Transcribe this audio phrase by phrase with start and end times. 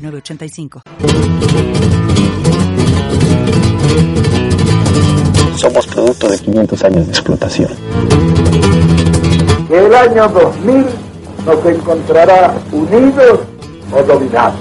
[0.00, 0.82] 906985.
[5.56, 7.70] Somos producto de 500 años de explotación.
[9.70, 10.86] El año 2000
[11.44, 13.40] nos encontrará unidos
[13.92, 14.58] o dominados.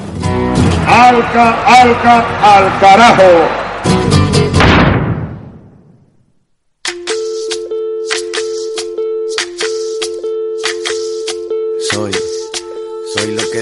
[0.88, 4.29] Alca, alca, al carajo.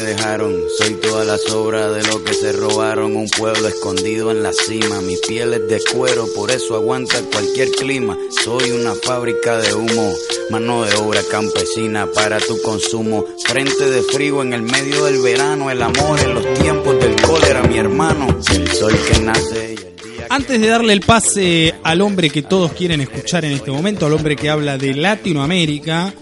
[0.02, 4.54] Dejaron, soy toda la sobra de lo que se robaron, un pueblo escondido en la
[4.54, 9.74] cima, mi piel es de cuero, por eso aguanta cualquier clima, soy una fábrica de
[9.74, 10.14] humo,
[10.50, 15.72] mano de obra campesina para tu consumo, frente de frío en el medio del verano,
[15.72, 19.96] el amor en los tiempos del cólera, mi hermano, el sol que nace y el
[19.96, 24.06] día Antes de darle el pase al hombre que todos quieren escuchar en este momento,
[24.06, 26.14] al hombre que habla de Latinoamérica,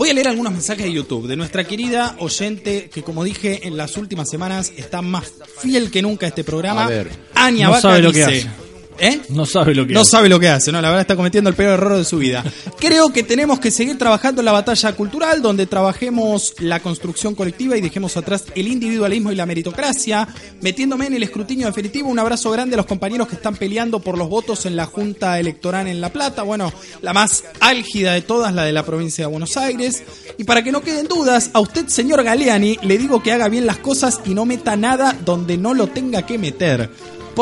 [0.00, 3.76] voy a leer algunos mensajes de YouTube de nuestra querida oyente que, como dije en
[3.76, 6.86] las últimas semanas, está más fiel que nunca a este programa.
[6.86, 7.10] A ver.
[7.34, 8.69] Aña No Vaca sabe lo que dice, hace.
[9.00, 9.20] ¿Eh?
[9.30, 10.10] No sabe lo que No hace.
[10.10, 12.44] sabe lo que hace, no, la verdad está cometiendo el peor error de su vida.
[12.78, 17.76] Creo que tenemos que seguir trabajando en la batalla cultural, donde trabajemos la construcción colectiva
[17.76, 20.28] y dejemos atrás el individualismo y la meritocracia,
[20.60, 22.10] metiéndome en el escrutinio definitivo.
[22.10, 25.38] Un abrazo grande a los compañeros que están peleando por los votos en la Junta
[25.40, 26.42] Electoral en La Plata.
[26.42, 26.70] Bueno,
[27.00, 30.02] la más álgida de todas, la de la provincia de Buenos Aires.
[30.36, 33.64] Y para que no queden dudas, a usted, señor Galeani, le digo que haga bien
[33.66, 36.90] las cosas y no meta nada donde no lo tenga que meter.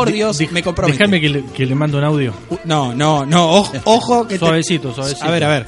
[0.05, 0.99] Por Dios, me comprometo.
[0.99, 2.33] Déjame que le, que le mando un audio.
[2.51, 5.25] Uh, No, no, no, ojo, ojo que te- Suavecito, suavecito.
[5.25, 5.67] A ver, a ver.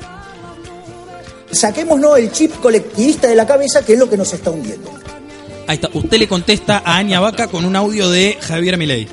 [1.51, 4.91] Saquémonos el chip colectivista de la cabeza, que es lo que nos está hundiendo.
[5.67, 5.89] Ahí está.
[5.93, 9.09] Usted le contesta a Aña Vaca con un audio de Javier Milei.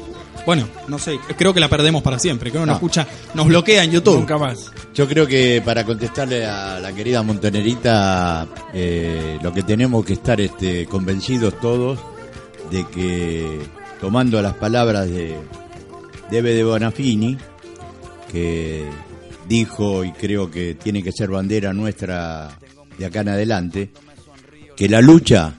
[0.46, 2.52] Bueno, no sé, creo que la perdemos para siempre.
[2.52, 2.88] Creo que nos No.
[2.88, 4.20] escucha, nos bloquea en YouTube.
[4.20, 4.72] Nunca más.
[4.94, 10.40] Yo creo que para contestarle a la querida Montonerita, eh, lo que tenemos que estar
[10.40, 12.00] este, convencidos todos
[12.72, 13.59] de que,
[14.00, 15.35] tomando las palabras de
[16.30, 17.38] Debe de Bonafini,
[18.31, 18.85] que
[19.47, 22.58] dijo, y creo que tiene que ser bandera nuestra
[22.97, 23.91] de acá en adelante,
[24.75, 25.56] que la lucha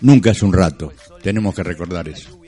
[0.00, 0.92] nunca es un rato.
[1.22, 2.43] Tenemos que recordar eso.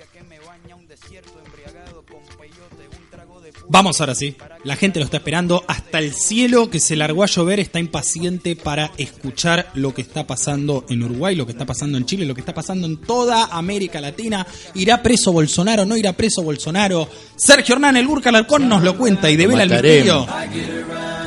[3.68, 4.36] Vamos ahora sí.
[4.64, 5.64] La gente lo está esperando.
[5.66, 10.26] Hasta el cielo que se largó a llover está impaciente para escuchar lo que está
[10.26, 13.46] pasando en Uruguay, lo que está pasando en Chile, lo que está pasando en toda
[13.46, 14.46] América Latina.
[14.74, 15.84] ¿Irá preso Bolsonaro?
[15.84, 17.08] ¿No irá preso Bolsonaro?
[17.34, 20.26] Sergio Hernán, el Gurka Alarcón, nos lo cuenta y devela el misterio.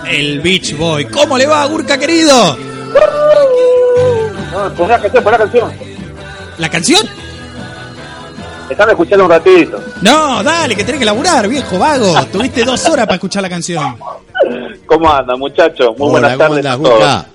[0.09, 1.05] El Beach Boy.
[1.05, 2.57] ¿Cómo le va, Gurka querido?
[4.51, 5.71] No, pon la canción, pon la canción.
[6.57, 7.28] ¿La canción?
[8.69, 9.83] Están escuchando un ratito.
[10.01, 12.13] No, dale, que tenés que laburar, viejo vago.
[12.31, 13.97] Tuviste dos horas para escuchar la canción.
[14.85, 15.97] ¿Cómo andan, muchachos?
[15.97, 17.25] Muy Hola, buenas ¿cómo tardes a todos.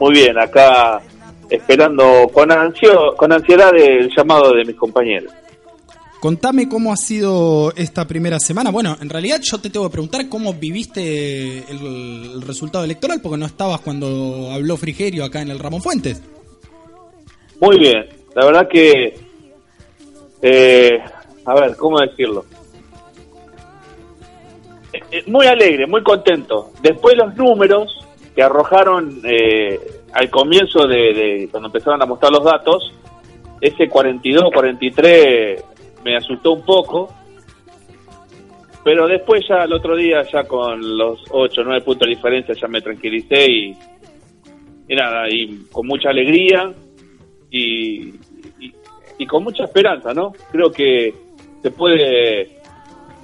[0.00, 1.00] Muy bien, acá
[1.48, 5.32] esperando con, ansio, con ansiedad el llamado de mis compañeros.
[6.20, 8.70] Contame cómo ha sido esta primera semana.
[8.70, 13.38] Bueno, en realidad yo te tengo que preguntar cómo viviste el, el resultado electoral, porque
[13.38, 16.22] no estabas cuando habló Frigerio acá en el Ramón Fuentes.
[17.60, 19.31] Muy bien, la verdad que,
[20.42, 20.98] eh,
[21.44, 22.44] a ver, ¿cómo decirlo?
[24.92, 26.70] Eh, eh, Muy alegre, muy contento.
[26.82, 29.78] Después los números que arrojaron eh,
[30.12, 32.92] al comienzo de, cuando empezaron a mostrar los datos,
[33.60, 35.64] ese 42, 43
[36.04, 37.14] me asustó un poco.
[38.84, 42.66] Pero después ya el otro día, ya con los 8 9 puntos de diferencia, ya
[42.66, 43.76] me tranquilicé y,
[44.88, 46.72] y nada, y con mucha alegría
[47.48, 48.12] y,
[49.18, 50.32] y, con mucha esperanza, ¿no?
[50.50, 51.14] Creo que
[51.62, 52.58] se puede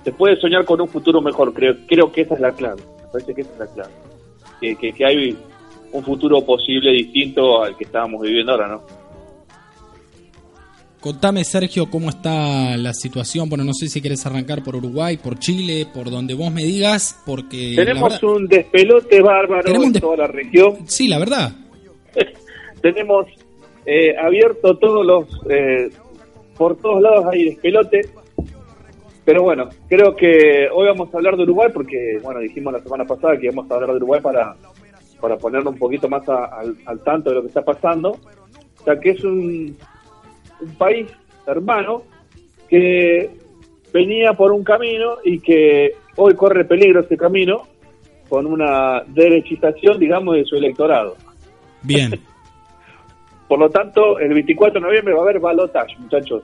[0.05, 3.09] se puede soñar con un futuro mejor, creo creo que esa es la clave, me
[3.13, 3.91] parece que esa es la clave,
[4.61, 5.37] que, que, que hay
[5.93, 8.83] un futuro posible distinto al que estábamos viviendo ahora, ¿no?
[11.01, 13.49] Contame, Sergio, cómo está la situación.
[13.49, 17.17] Bueno, no sé si quieres arrancar por Uruguay, por Chile, por donde vos me digas,
[17.25, 17.75] porque...
[17.77, 20.79] Tenemos verdad- un despelote bárbaro en des- toda la región.
[20.89, 21.53] Sí, la verdad.
[22.83, 23.27] Tenemos
[23.91, 25.27] eh, abierto todos los...
[25.51, 25.91] eh,
[26.57, 28.01] por todos lados hay despelote.
[29.25, 33.05] Pero bueno, creo que hoy vamos a hablar de Uruguay porque, bueno, dijimos la semana
[33.05, 34.57] pasada que íbamos a hablar de Uruguay para,
[35.21, 38.17] para ponernos un poquito más a- al, al tanto de lo que está pasando.
[38.85, 39.77] Sea que es un,
[40.61, 41.07] un país
[41.47, 42.03] hermano
[42.69, 43.31] que
[43.93, 47.63] venía por un camino y que hoy corre peligro ese camino
[48.29, 51.17] con una derechización, digamos, de su electorado.
[51.83, 52.19] Bien.
[53.49, 56.43] Por lo tanto, el 24 de noviembre va a haber balotage, muchachos.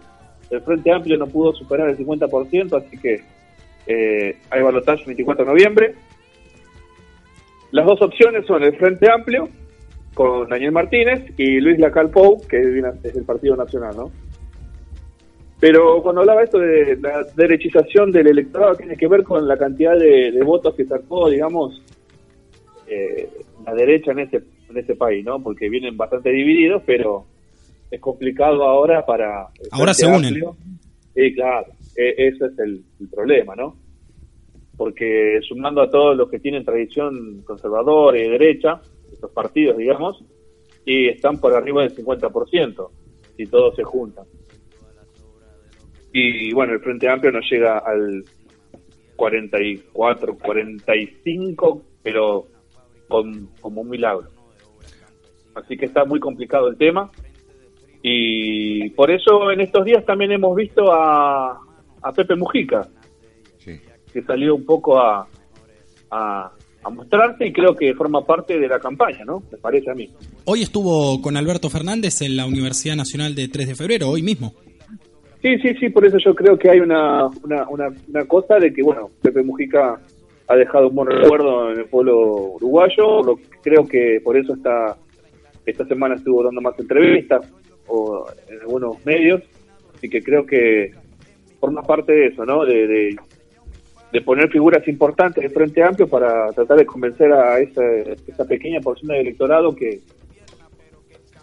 [0.51, 3.23] El Frente Amplio no pudo superar el 50%, así que
[3.87, 5.95] eh, hay balotage el 24 de noviembre.
[7.73, 9.49] Las dos opciones son el Frente Amplio,
[10.15, 14.11] con Daniel Martínez, y Luis Lacalpou, que es del Partido Nacional, ¿no?
[15.61, 19.99] Pero cuando hablaba esto de la derechización del electorado, tiene que ver con la cantidad
[19.99, 21.83] de, de votos que sacó, digamos,
[22.87, 23.29] eh,
[23.65, 24.43] la derecha en este,
[24.75, 25.43] en este país, ¿no?
[25.43, 27.25] Porque vienen bastante divididos, pero
[27.91, 29.49] es complicado ahora para...
[29.71, 30.35] Ahora se unen.
[31.15, 31.67] Sí, claro,
[31.97, 33.77] e- ese es el, el problema, ¿no?
[34.77, 38.81] Porque sumando a todos los que tienen tradición conservadora y de derecha,
[39.13, 40.25] estos partidos, digamos,
[40.85, 42.89] y están por arriba del 50%,
[43.37, 44.25] si todos se juntan.
[46.13, 48.25] Y bueno, el Frente Amplio no llega al
[49.17, 52.47] 44, 45, pero
[53.09, 54.29] con, como un milagro.
[55.55, 57.11] Así que está muy complicado el tema.
[58.03, 61.59] Y por eso en estos días también hemos visto a,
[62.03, 62.87] a Pepe Mujica,
[63.59, 63.81] Sí.
[64.13, 65.27] que salió un poco a,
[66.11, 66.53] a,
[66.83, 69.43] a mostrarse y creo que forma parte de la campaña, ¿no?
[69.51, 70.11] Me parece a mí.
[70.45, 74.53] Hoy estuvo con Alberto Fernández en la Universidad Nacional de 3 de febrero, hoy mismo.
[75.41, 78.73] Sí, sí, sí, por eso yo creo que hay una, una, una, una cosa de
[78.73, 79.99] que, bueno, Pepe Mujica
[80.49, 84.97] ha dejado un buen recuerdo en el pueblo uruguayo, lo, creo que por eso está,
[85.67, 87.51] esta semana estuvo dando más entrevistas
[87.87, 89.43] o en algunos medios,
[89.95, 90.93] así que creo que
[91.61, 92.65] forma parte de eso, ¿no?
[92.65, 93.17] De,
[94.25, 97.83] poner figuras importantes de Frente Amplio para tratar de convencer a esa,
[98.29, 100.03] esa pequeña porción del electorado que,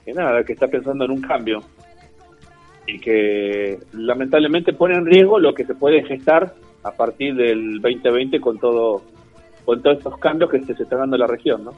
[0.05, 1.59] que nada, que está pensando en un cambio
[2.87, 8.39] y que lamentablemente pone en riesgo lo que se puede gestar a partir del 2020
[8.39, 9.01] con todo
[9.65, 11.73] con todos estos cambios que se, se está dando en la región, ¿no?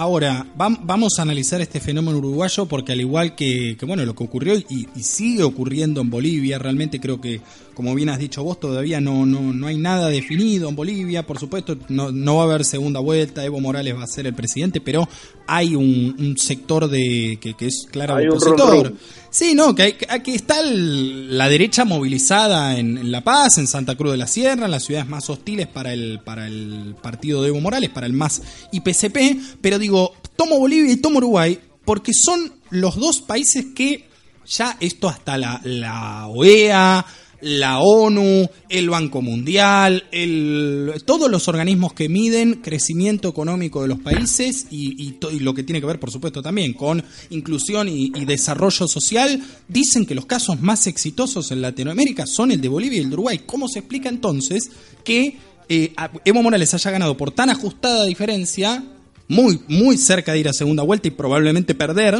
[0.00, 4.14] Ahora, vam- vamos a analizar este fenómeno uruguayo porque al igual que, que, bueno, lo
[4.14, 7.40] que ocurrió y, y sigue ocurriendo en Bolivia, realmente creo que,
[7.74, 11.40] como bien has dicho vos, todavía no, no, no hay nada definido en Bolivia, por
[11.40, 14.80] supuesto, no, no va a haber segunda vuelta, Evo Morales va a ser el presidente,
[14.80, 15.08] pero
[15.48, 18.94] hay un, un sector de que, que es claro Hay un opositor.
[19.30, 23.58] Sí, no, que, hay, que aquí está el- la derecha movilizada en, en La Paz,
[23.58, 26.94] en Santa Cruz de la Sierra, en las ciudades más hostiles para el, para el
[27.02, 28.40] partido de Evo Morales, para el más
[28.72, 34.04] IPCP, pero digo, tomo Bolivia y tomo Uruguay porque son los dos países que
[34.46, 37.06] ya esto hasta la, OEA,
[37.40, 44.00] la ONU, el Banco Mundial, el, todos los organismos que miden crecimiento económico de los
[44.00, 49.42] países y, lo que tiene que ver, por supuesto, también con inclusión y, desarrollo social,
[49.68, 53.14] dicen que los casos más exitosos en Latinoamérica son el de Bolivia y el de
[53.14, 53.40] Uruguay.
[53.46, 54.70] ¿Cómo se explica entonces
[55.04, 55.38] que
[55.70, 55.94] eh,
[56.26, 58.84] Evo Morales haya ganado por tan ajustada diferencia,
[59.28, 62.16] muy, muy cerca de ir a segunda vuelta y probablemente perder,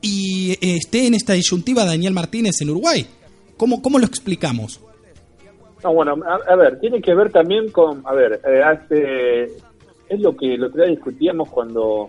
[0.00, 3.06] y eh, esté en esta disyuntiva Daniel Martínez en Uruguay?
[3.56, 4.80] ¿Cómo, cómo lo explicamos?
[5.84, 6.14] No, bueno,
[6.48, 9.44] a, ver, tiene que ver también con, a ver, eh, hace,
[10.08, 12.08] es lo que lo que discutíamos cuando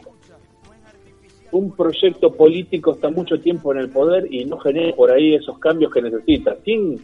[1.52, 5.58] un proyecto político está mucho tiempo en el poder y no genera por ahí esos
[5.60, 6.56] cambios que necesita.
[6.66, 7.00] Sin,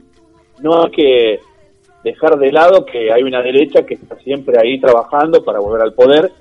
[0.62, 1.40] no hay que
[2.04, 5.94] dejar de lado que hay una derecha que está siempre ahí trabajando para volver al
[5.94, 6.32] poder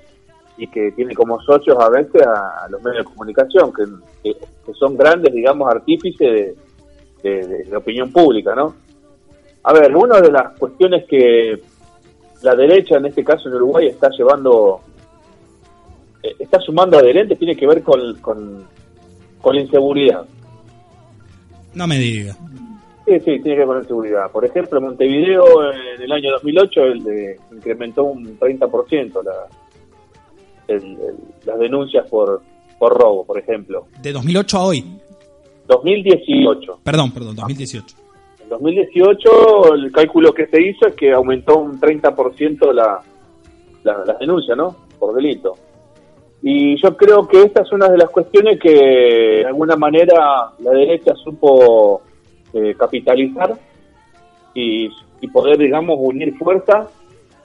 [0.59, 3.83] y que tiene como socios a veces a, los medios de comunicación, que,
[4.23, 6.55] que- que son grandes, digamos, artífices de,
[7.23, 8.75] de- de- de opinión pública, ¿no?
[9.63, 11.61] A ver, una de las cuestiones que
[12.43, 14.81] la derecha, en este caso en Uruguay, está llevando,
[16.23, 18.63] eh, está sumando adherentes, tiene que ver con, con,
[19.41, 20.25] con la inseguridad.
[21.73, 22.33] No me diga.
[23.05, 24.31] Sí, sí, tiene que ver con la inseguridad.
[24.31, 29.33] Por ejemplo, en Montevideo, en el año 2008, el de- incrementó un 30% la,
[30.69, 30.97] el-
[31.45, 32.41] las denuncias por,
[32.77, 33.85] por robo, por ejemplo.
[34.01, 34.85] De 2008 a hoy.
[35.67, 36.79] 2018.
[36.83, 37.95] Perdón, perdón, 2018.
[38.43, 42.99] En 2018 el cálculo que se hizo es que aumentó un 30% la,
[43.83, 44.75] la, las denuncias, ¿no?
[44.97, 45.55] Por delito.
[46.41, 50.71] Y yo creo que esta es una de las cuestiones que de alguna manera la
[50.71, 52.01] derecha supo
[52.53, 53.53] eh, capitalizar
[54.53, 54.89] y,
[55.21, 56.89] y poder, digamos, unir fuerzas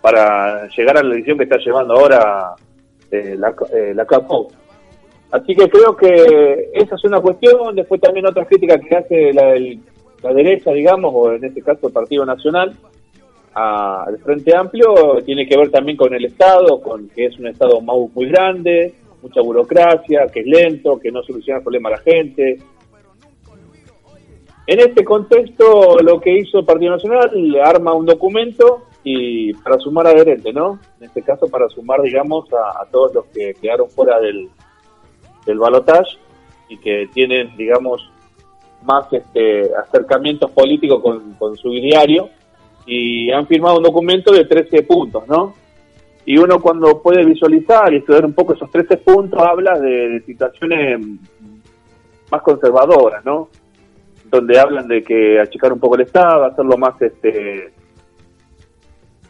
[0.01, 2.55] para llegar a la decisión que está llevando ahora
[3.15, 4.07] eh, la, eh, la.
[5.31, 7.75] Así que creo que esa es una cuestión.
[7.75, 9.81] Después también otras críticas que hace la, el-
[10.23, 12.73] la derecha, digamos, o en este caso el Partido Nacional,
[13.55, 14.95] a- al Frente Amplio,
[15.25, 19.41] tiene que ver también con el Estado, con que es un Estado muy grande, mucha
[19.43, 22.59] burocracia, que es lento, que no soluciona el problema a la gente.
[24.67, 27.31] En este contexto, lo que hizo el Partido Nacional,
[27.63, 30.79] arma un documento y para sumar adherentes, ¿no?
[30.99, 34.49] En este caso, para sumar, digamos, a, todos los que quedaron fuera del,
[35.45, 36.17] del balotaje
[36.71, 38.11] y que tienen, digamos,
[38.83, 42.31] más este, acercamientos políticos con, con su diario
[42.87, 45.55] y han firmado un documento de 13 puntos, ¿no?
[46.25, 50.21] Y uno cuando puede visualizar y estudiar un poco esos 13 puntos habla de, de
[50.23, 50.99] situaciones
[52.31, 53.51] más conservadoras, ¿no?
[54.31, 57.71] Donde hablan de que achicar un poco el Estado, hacerlo más este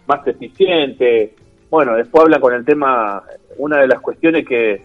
[0.07, 1.35] más eficiente.
[1.71, 3.23] Bueno, después hablan con el tema,
[3.59, 4.83] una de las cuestiones que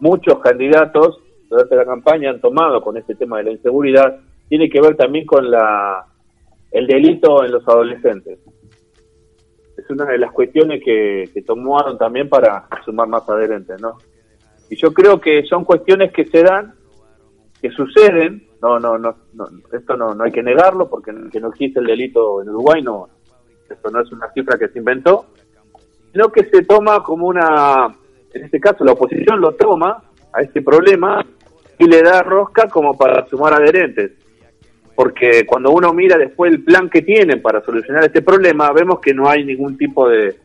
[0.00, 4.80] muchos candidatos durante la campaña han tomado con este tema de la inseguridad, tiene que
[4.80, 6.06] ver también con la
[6.72, 8.38] el delito en los adolescentes.
[9.76, 13.98] Es una de las cuestiones que, que tomaron también para sumar más adherentes, ¿no?
[14.68, 16.74] Y yo creo que son cuestiones que se dan,
[17.60, 21.48] que suceden, no, no, no, no esto no, no hay que negarlo porque que no
[21.48, 23.08] existe el delito en Uruguay, no,
[23.74, 25.26] esto no es una cifra que se inventó,
[26.12, 27.94] sino que se toma como una,
[28.32, 31.24] en este caso la oposición lo toma a este problema
[31.78, 34.12] y le da rosca como para sumar adherentes.
[34.94, 39.12] Porque cuando uno mira después el plan que tienen para solucionar este problema, vemos que
[39.12, 40.36] no hay ningún tipo de,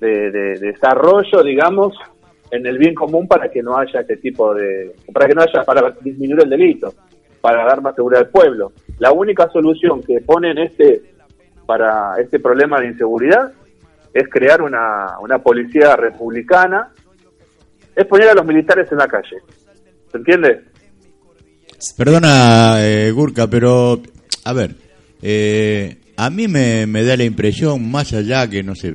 [0.00, 1.96] de, de desarrollo, digamos,
[2.50, 5.64] en el bien común para que no haya este tipo de, para que no haya,
[5.64, 6.92] para disminuir el delito,
[7.40, 8.72] para dar más seguridad al pueblo.
[8.98, 11.02] La única solución que ponen este,
[11.66, 13.52] para este problema de inseguridad
[14.14, 16.90] es crear una, una policía republicana,
[17.94, 19.36] es poner a los militares en la calle.
[20.10, 20.62] ¿Se entiende?
[21.96, 24.00] Perdona, eh, Gurka, pero
[24.44, 24.74] a ver,
[25.20, 28.94] eh, a mí me, me da la impresión, más allá que no sé,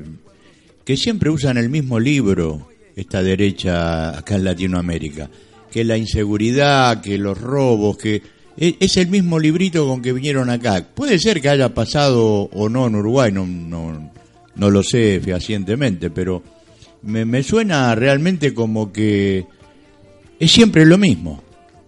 [0.84, 5.30] que siempre usan el mismo libro esta derecha acá en Latinoamérica,
[5.72, 8.22] que la inseguridad, que los robos, que
[8.80, 10.86] es el mismo librito con que vinieron acá.
[10.94, 14.12] Puede ser que haya pasado o no en Uruguay, no, no,
[14.56, 16.44] no lo sé fehacientemente, pero
[17.04, 19.46] me, me suena realmente como que
[20.40, 21.42] es siempre lo mismo.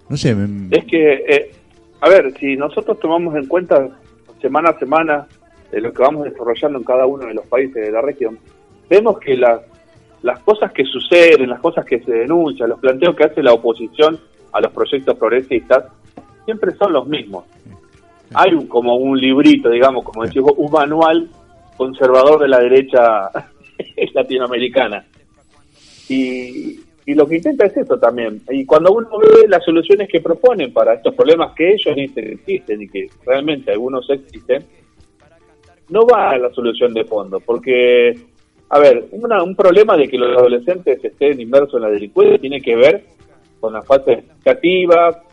[0.09, 1.51] No sé, me- Es que, eh,
[2.01, 3.89] a ver, si nosotros tomamos en cuenta
[4.41, 5.27] semana a semana
[5.71, 8.37] de lo que vamos desarrollando en cada uno de los países de la región,
[8.89, 9.61] vemos que las,
[10.23, 14.19] las cosas que suceden, las cosas que se denuncian, los planteos que hace la oposición
[14.51, 15.85] a los proyectos progresistas,
[16.45, 17.45] siempre son los mismos.
[18.33, 21.29] Hay un, como un librito, digamos, como decís un manual
[21.77, 23.29] conservador de la derecha
[24.13, 25.05] latinoamericana.
[26.09, 28.41] Y, y lo que intenta es eso también.
[28.49, 32.31] Y cuando uno ve las soluciones que proponen para estos problemas que ellos dicen que
[32.33, 34.63] existen y que realmente algunos existen,
[35.89, 37.39] no va a la solución de fondo.
[37.39, 38.17] Porque,
[38.69, 42.61] a ver, una- un problema de que los adolescentes estén inmersos en la delincuencia tiene
[42.61, 43.03] que ver
[43.59, 45.23] con la falta educativa,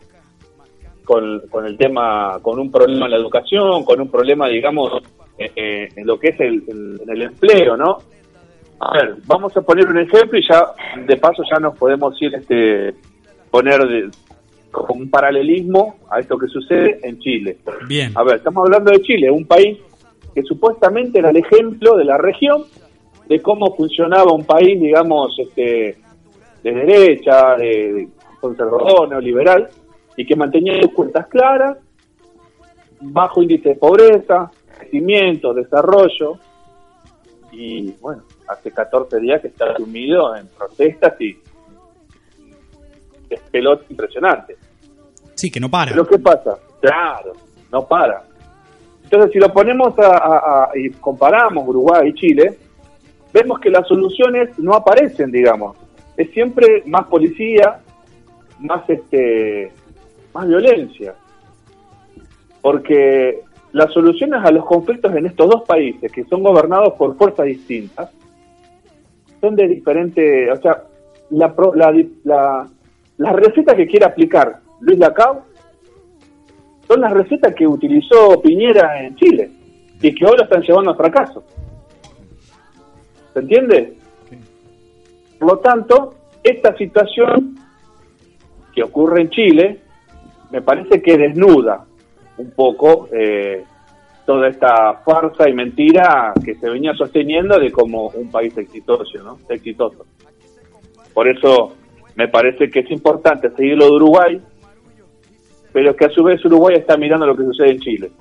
[1.11, 5.03] con, con el tema, con un problema en la educación, con un problema, digamos,
[5.37, 7.97] eh, eh, en lo que es el, el- en el empleo, ¿no?
[8.79, 10.63] A ver, vamos a poner un ejemplo y ya,
[11.05, 12.93] de paso, ya nos podemos ir, este,
[13.49, 14.09] poner de-
[14.87, 17.57] un paralelismo a esto que sucede en Chile.
[17.89, 18.13] Bien.
[18.15, 19.79] A ver, estamos hablando de Chile, un país
[20.33, 22.63] que supuestamente era el ejemplo de la región
[23.27, 25.97] de cómo funcionaba un país, digamos, este,
[26.63, 28.07] de derecha, de, de
[28.39, 29.67] conservador, neoliberal,
[30.17, 31.77] y que mantenía sus cuentas claras,
[32.99, 36.37] bajo índice de pobreza, crecimiento, desarrollo,
[37.51, 41.37] y bueno, hace 14 días que está sumido en protestas y
[43.29, 44.57] es pelota impresionante.
[45.35, 45.91] Sí, que no para.
[45.91, 46.57] Pero ¿qué pasa?
[46.81, 47.33] Claro,
[47.71, 48.23] no para.
[49.03, 52.57] Entonces, si lo ponemos a, a- a- y comparamos Uruguay y Chile,
[53.33, 55.75] vemos que las soluciones no aparecen, digamos.
[56.17, 57.79] Es siempre más policía,
[58.59, 59.71] más este,
[60.33, 61.15] más violencia.
[62.61, 63.41] Porque
[63.73, 68.11] las soluciones a los conflictos en estos dos países, que son gobernados por fuerzas distintas,
[69.39, 70.83] son de diferente, o sea,
[71.31, 72.67] la, la, la,
[73.17, 75.41] la receta que quiere aplicar Luis Lacau
[76.87, 79.51] son las recetas que utilizó Piñera en Chile
[80.01, 81.43] y que hoy lo están llevando a fracaso.
[83.33, 83.93] ¿Se entiende?
[85.39, 87.55] Por lo tanto, esta situación
[88.73, 89.81] que ocurre en Chile
[90.51, 91.85] me parece que desnuda
[92.37, 93.63] un poco eh,
[94.25, 99.39] toda esta farsa y mentira que se venía sosteniendo de como un país exitoso, ¿no?
[99.49, 100.05] Exitoso.
[101.13, 101.73] Por eso
[102.15, 104.41] me parece que es importante seguir lo de Uruguay,
[105.73, 108.11] pero que a su vez Uruguay está mirando lo que sucede en Chile.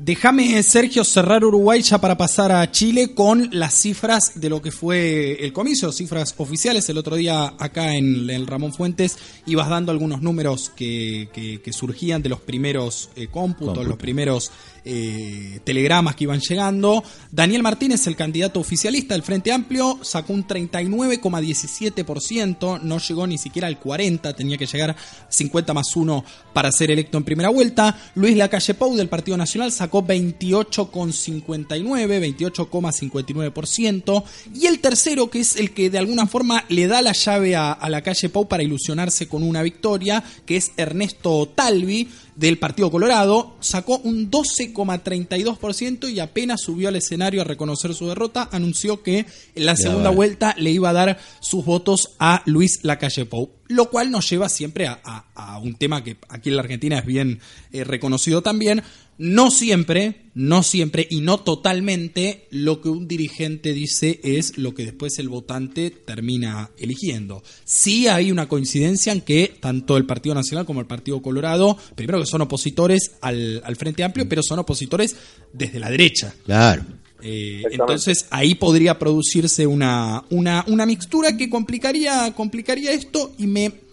[0.00, 4.70] Déjame, Sergio, cerrar Uruguay ya para pasar a Chile con las cifras de lo que
[4.70, 6.88] fue el comicio, cifras oficiales.
[6.88, 11.72] El otro día acá en el Ramón Fuentes ibas dando algunos números que, que- que
[11.72, 13.88] surgían de los primeros eh, cómputos, Cómputo.
[13.88, 14.52] los primeros
[14.90, 17.04] eh, telegramas que iban llegando.
[17.30, 23.68] Daniel Martínez, el candidato oficialista del Frente Amplio, sacó un 39,17%, no llegó ni siquiera
[23.68, 24.96] al 40%, tenía que llegar
[25.28, 27.98] 50 más 1 para ser electo en primera vuelta.
[28.14, 34.24] Luis Lacalle Pou del Partido Nacional sacó 28,59, 28,59%.
[34.54, 37.72] Y el tercero, que es el que de alguna forma le da la llave a,
[37.72, 43.56] a Lacalle Pou para ilusionarse con una victoria, que es Ernesto Talvi del Partido Colorado,
[43.60, 49.66] sacó un 12,32% y apenas subió al escenario a reconocer su derrota, anunció que en
[49.66, 53.50] la segunda vuelta le iba a dar sus votos a Luis Lacalle Pou.
[53.66, 56.98] Lo cual nos lleva siempre a, a- a un tema que aquí en la Argentina
[56.98, 57.40] es bien
[57.72, 58.82] eh, reconocido también.
[59.18, 64.84] No siempre, no siempre y no totalmente lo que un dirigente dice es lo que
[64.84, 67.42] después el votante termina eligiendo.
[67.64, 72.20] Sí hay una coincidencia en que tanto el Partido Nacional como el Partido Colorado, primero
[72.20, 75.16] que son opositores al, al Frente Amplio, pero son opositores
[75.52, 76.32] desde la derecha.
[76.44, 76.84] Claro.
[77.20, 83.87] Eh, entonces ahí podría producirse una, una, una mixtura que complicaría, complicaría esto y me...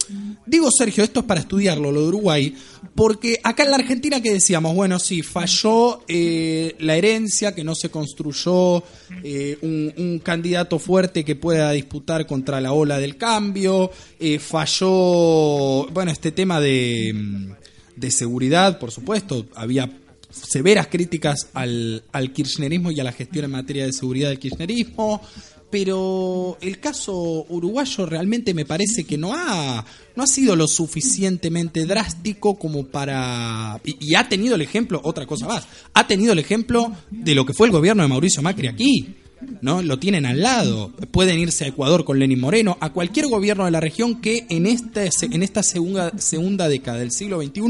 [0.46, 2.54] Digo, Sergio, esto es para estudiarlo, lo de Uruguay,
[2.94, 7.74] porque acá en la Argentina que decíamos, bueno, sí, falló eh, la herencia, que no
[7.74, 8.82] se construyó
[9.24, 16.12] eh, un, candidato fuerte que pueda disputar contra la ola del cambio, eh, falló, bueno,
[16.12, 17.50] este tema de, mm,
[17.96, 19.90] de seguridad, por supuesto, había
[20.30, 25.22] severas críticas al, al kirchnerismo y a la gestión en materia de seguridad del kirchnerismo,
[25.70, 31.86] pero el caso uruguayo realmente me parece que no ha, no ha sido lo suficientemente
[31.86, 33.80] drástico como para...
[33.84, 37.44] Y, y ha tenido el ejemplo, otra cosa más, ha tenido el ejemplo de lo
[37.44, 39.16] que fue el gobierno de Mauricio Macri aquí.
[39.60, 39.82] ¿No?
[39.82, 40.92] Lo tienen al lado.
[41.10, 44.66] Pueden irse a Ecuador con Lenín Moreno, a cualquier gobierno de la región que en
[44.66, 47.60] esta, en esta segunda, segunda década del siglo XXI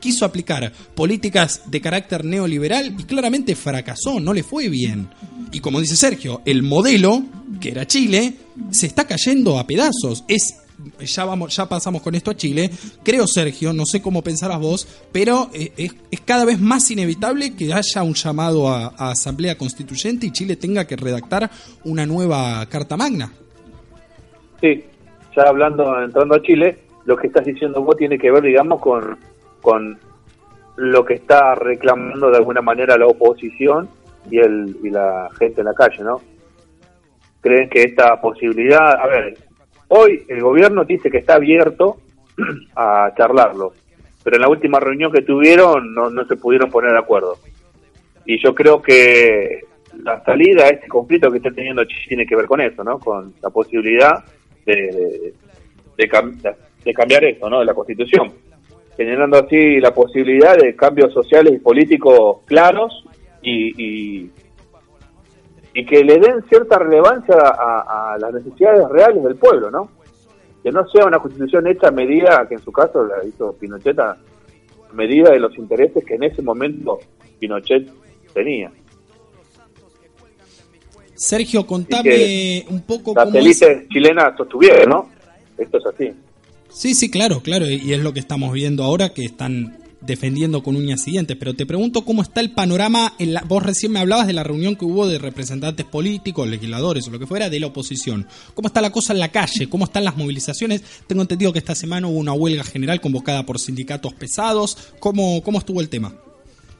[0.00, 5.08] quiso aplicar políticas de carácter neoliberal y claramente fracasó, no le fue bien.
[5.52, 7.22] Y como dice Sergio, el modelo,
[7.60, 8.34] que era Chile,
[8.70, 10.24] se está cayendo a pedazos.
[10.28, 10.54] Es
[11.00, 12.70] ya vamos, ya pasamos con esto a Chile.
[13.02, 17.72] Creo, Sergio, no sé cómo pensarás vos, pero eh, es, cada vez más inevitable que
[17.72, 21.50] haya un llamado a, a Asamblea Constituyente y Chile tenga que redactar
[21.84, 23.32] una nueva Carta Magna.
[24.60, 24.84] Sí,
[25.36, 29.18] ya hablando, entrando a Chile, lo que estás diciendo vos tiene que ver, digamos, con,
[29.60, 29.98] con
[30.76, 33.88] lo que está reclamando de alguna manera la oposición
[34.30, 36.20] y, el, y la gente en la calle, ¿no?
[37.40, 39.36] Creen que esta posibilidad, a ver,
[39.94, 41.98] hoy el gobierno dice que está abierto
[42.76, 43.72] a charlarlo,
[44.24, 47.36] pero en la última reunión que tuvieron no, no se pudieron poner de acuerdo.
[48.24, 49.60] Y yo creo que
[50.02, 52.98] la salida a este conflicto que está teniendo Chile tiene que ver con eso, ¿no?
[52.98, 54.24] Con la posibilidad
[54.64, 55.34] de, de,
[55.98, 57.58] de cam- de cambiar esto, ¿no?
[57.60, 58.32] De la Constitución,
[58.96, 63.04] generando así la posibilidad de cambios sociales y políticos claros
[63.42, 64.30] y, y,
[65.74, 69.90] y que le den cierta relevancia a, a las necesidades reales del pueblo, ¿no?
[70.62, 73.98] Que no sea una Constitución hecha a medida, que en su caso la hizo Pinochet,
[73.98, 74.16] a
[74.92, 76.98] medida de los intereses que en ese momento
[77.38, 77.90] Pinochet
[78.34, 78.70] tenía.
[81.14, 83.64] Sergio, contame un poco cómo es...
[83.88, 85.08] Chilenas sostuvieron, ¿no?
[85.56, 86.12] Esto es así.
[86.68, 90.76] Sí, sí, claro, claro, y es lo que estamos viendo ahora que están defendiendo con
[90.76, 94.26] uñas siguientes, pero te pregunto cómo está el panorama, en la, vos recién me hablabas
[94.26, 97.68] de la reunión que hubo de representantes políticos, legisladores o lo que fuera de la
[97.68, 98.26] oposición.
[98.54, 99.68] ¿Cómo está la cosa en la calle?
[99.68, 101.04] ¿Cómo están las movilizaciones?
[101.06, 104.94] Tengo entendido que esta semana hubo una huelga general convocada por sindicatos pesados.
[104.98, 106.12] ¿Cómo, cómo estuvo el tema?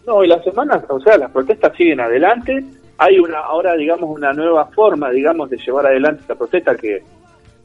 [0.07, 2.65] No, y las semanas, o sea, las protestas siguen adelante.
[2.99, 7.03] Hay una ahora, digamos, una nueva forma, digamos, de llevar adelante esta protesta que,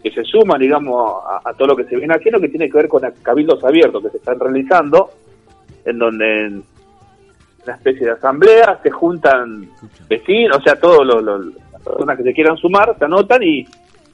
[0.03, 2.87] que se suma, digamos, a, todo lo que se viene haciendo, que tiene que ver
[2.87, 5.09] con cabildos abiertos que se están realizando,
[5.87, 6.63] en donde en
[7.65, 9.69] una especie de asamblea se juntan
[10.07, 13.65] vecinos, o sea, todos los, los- las personas que se quieran sumar se anotan y,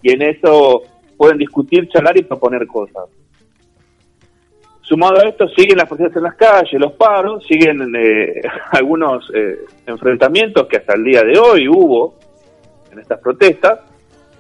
[0.01, 0.81] y en eso
[1.17, 3.05] pueden discutir, charlar y proponer cosas.
[4.81, 9.59] Sumado a esto, siguen las protestas en las calles, los paros, siguen eh, algunos eh,
[9.87, 12.15] enfrentamientos que hasta el día de hoy hubo
[12.91, 13.79] en estas protestas.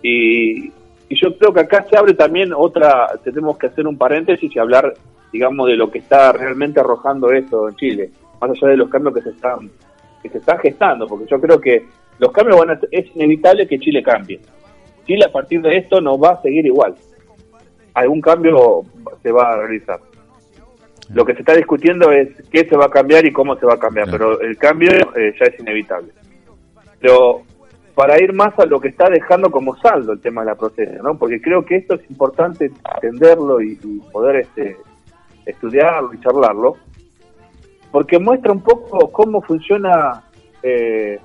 [0.01, 0.65] Y,
[1.07, 4.59] y yo creo que acá se abre también otra, tenemos que hacer un paréntesis y
[4.59, 4.93] hablar,
[5.33, 9.15] digamos, de lo que está realmente arrojando esto en Chile, más allá de los cambios
[9.15, 9.69] que se están
[10.21, 11.85] que se están gestando, porque yo creo que
[12.19, 14.39] los cambios van a, es inevitable que Chile cambie.
[15.05, 16.95] Chile a partir de esto no va a seguir igual.
[17.93, 18.83] Algún cambio
[19.21, 19.99] se va a realizar.
[21.13, 23.73] Lo que se está discutiendo es qué se va a cambiar y cómo se va
[23.73, 26.13] a cambiar, pero el cambio eh, ya es inevitable.
[27.01, 27.41] Pero
[27.93, 31.03] para ir más a lo que está dejando como saldo el tema de la protesta,
[31.03, 31.17] ¿no?
[31.17, 34.77] Porque creo que esto es importante entenderlo y, y poder este,
[35.45, 36.77] estudiarlo y charlarlo,
[37.91, 40.23] porque muestra un poco cómo funciona
[40.61, 41.19] eh,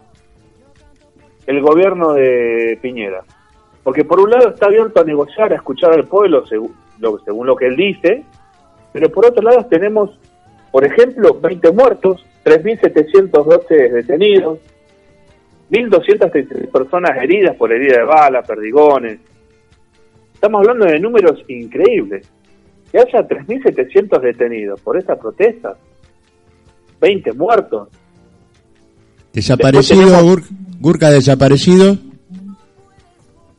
[1.47, 3.25] el gobierno de Piñera.
[3.83, 7.47] Porque por un lado está abierto a negociar, a escuchar al pueblo según lo, según
[7.47, 8.25] lo que él dice,
[8.93, 10.19] pero por otro lado tenemos,
[10.71, 14.59] por ejemplo, 20 muertos, 3.712 detenidos,
[15.71, 19.21] 1.233 personas heridas por herida de bala, perdigones.
[20.35, 22.31] Estamos hablando de números increíbles.
[22.91, 25.77] Que haya 3.700 detenidos por esta protesta,
[27.01, 27.89] 20 muertos.
[29.33, 30.49] Desaparecido, tenemos- Gur-
[30.81, 31.97] Gurka desaparecido.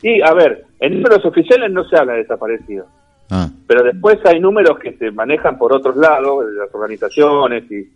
[0.02, 2.88] Y, a ver, en números oficiales no se habla de desaparecidos.
[3.30, 7.88] Ah, pero después hay números que se manejan por otros lados, de las organizaciones y,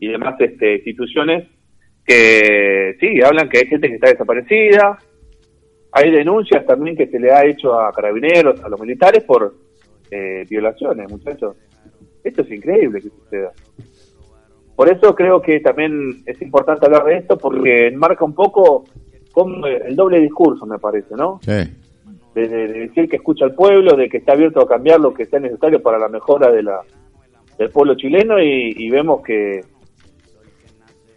[0.00, 1.48] y demás este, instituciones,
[2.04, 4.98] que sí, hablan que hay gente que está desaparecida,
[5.92, 9.54] hay denuncias también que se le ha hecho a carabineros, a los militares por
[10.12, 11.56] eh, violaciones, muchachos.
[12.22, 13.50] Esto es increíble que suceda.
[14.76, 18.84] Por eso creo que también es importante hablar de esto, porque enmarca un poco
[19.32, 21.40] como el doble discurso, me parece, ¿no?
[21.42, 21.52] sí.
[22.34, 25.12] de, de- de decir que escucha al pueblo, de que está abierto a cambiar lo
[25.14, 26.80] que sea necesario para la mejora de la
[27.58, 29.60] del pueblo chileno y, y vemos que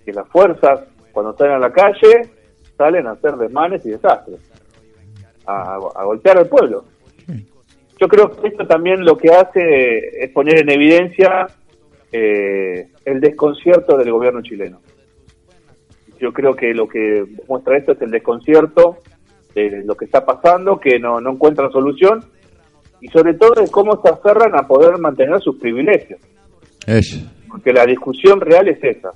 [0.05, 0.81] que las fuerzas
[1.13, 2.29] cuando salen a la calle
[2.77, 4.39] salen a hacer desmanes y desastres,
[5.45, 6.83] a, a golpear al pueblo.
[8.05, 11.47] Yo creo que esto también lo que hace es poner en evidencia
[12.11, 14.79] eh, el desconcierto del gobierno chileno.
[16.19, 18.97] Yo creo que lo que muestra esto es el desconcierto
[19.55, 22.23] de lo que está pasando, que no, no encuentran solución
[23.01, 26.19] y sobre todo de cómo se aferran a poder mantener sus privilegios.
[26.85, 27.25] Eso.
[27.47, 29.13] Porque la discusión real es esa,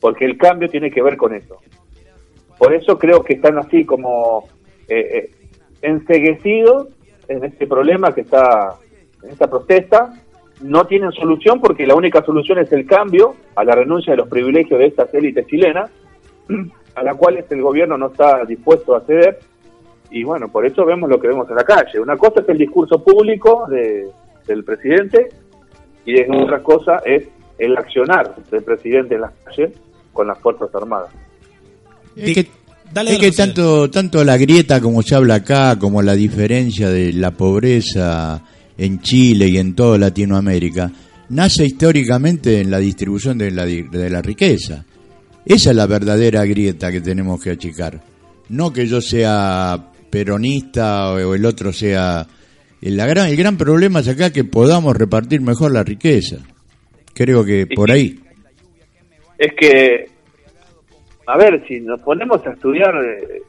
[0.00, 1.58] porque el cambio tiene que ver con eso.
[2.56, 4.48] Por eso creo que están así como
[4.88, 5.30] eh, eh,
[5.82, 6.88] enceguecidos
[7.28, 8.74] en este problema que está,
[9.22, 10.14] en esta protesta.
[10.62, 14.28] No tienen solución porque la única solución es el cambio a la renuncia de los
[14.28, 15.90] privilegios de estas élites chilenas,
[16.96, 19.38] a la cual el gobierno no está dispuesto a ceder.
[20.10, 22.00] Y bueno, por eso vemos lo que vemos en la calle.
[22.00, 24.08] Una cosa es el discurso público de-
[24.46, 25.28] del presidente
[26.04, 29.72] y es- otra cosa es el accionar del presidente en las calles
[30.12, 31.10] con las Fuerzas Armadas.
[32.92, 37.12] Dale, es que tanto, tanto la grieta como se habla acá, como la diferencia de
[37.12, 38.42] la pobreza
[38.76, 40.90] en Chile y en toda Latinoamérica,
[41.30, 44.84] nace históricamente en la distribución de la, de la riqueza.
[45.44, 48.02] Esa es la verdadera grieta que tenemos que achicar.
[48.50, 52.26] No que yo sea peronista o el otro sea...
[52.80, 56.36] El, la gran, el gran problema es acá que podamos repartir mejor la riqueza.
[57.12, 58.20] Creo que por ahí.
[59.38, 60.06] Es que,
[61.28, 63.42] a ver, si nos ponemos a estudiar eh,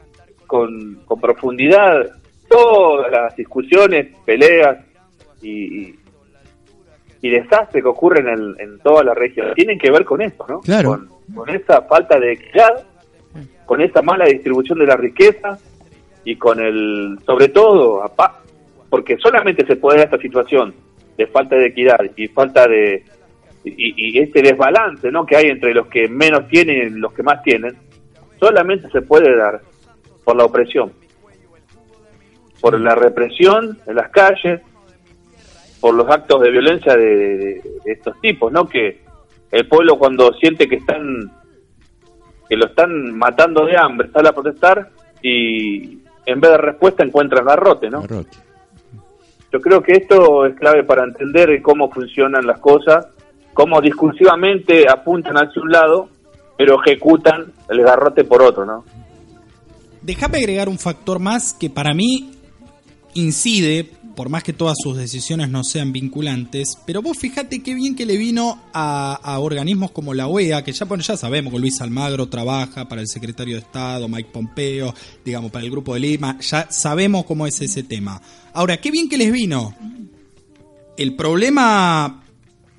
[0.46, 2.08] con, con profundidad
[2.50, 4.80] todas las discusiones, peleas
[5.42, 6.00] y, y,
[7.22, 10.60] y desastres que ocurren en, en toda la región, tienen que ver con eso, ¿no?
[10.60, 10.89] Claro.
[10.89, 12.84] Con, con esa falta de equidad,
[13.65, 15.58] con esa mala distribución de la riqueza
[16.26, 18.04] y con el, sobre todo,
[18.89, 20.74] porque solamente se puede dar esta situación
[21.18, 23.06] de falta de equidad y falta de
[23.63, 25.26] y, y este desbalance ¿no?
[25.26, 27.76] que hay entre los que menos tienen y los que más tienen,
[28.39, 29.62] solamente se puede dar
[30.24, 30.91] por la opresión,
[32.62, 34.62] por la represión en las calles,
[35.80, 37.06] por los actos de violencia de,
[37.38, 38.67] de- de estos tipos, ¿no?
[38.67, 39.02] Que
[39.52, 41.32] el pueblo cuando siente que están
[42.48, 44.89] que lo están matando de hambre sale a protestar
[45.22, 48.02] y en vez de respuesta encuentra garrote, ¿no?
[48.02, 48.38] Garrote.
[49.52, 53.08] Yo creo que esto es clave para entender cómo funcionan las cosas,
[53.60, 56.10] cómo discursivamente apuntan hacia un lado,
[56.58, 58.86] pero ejecutan el garrote por otro, ¿no?
[60.02, 62.32] Déjame agregar un factor más que para mí
[63.15, 67.98] incide, por más que todas sus decisiones no sean vinculantes, pero vos fíjate qué bien
[67.98, 71.82] que le vino a, organismos como la OEA, que ya, bueno, ya sabemos que Luis
[71.82, 74.93] Almagro trabaja para el secretario de Estado, Mike Pompeo,
[75.26, 78.22] digamos, para el Grupo de Lima, ya sabemos cómo es ese tema.
[78.54, 79.76] Ahora, qué bien que les vino.
[80.95, 82.24] El problema,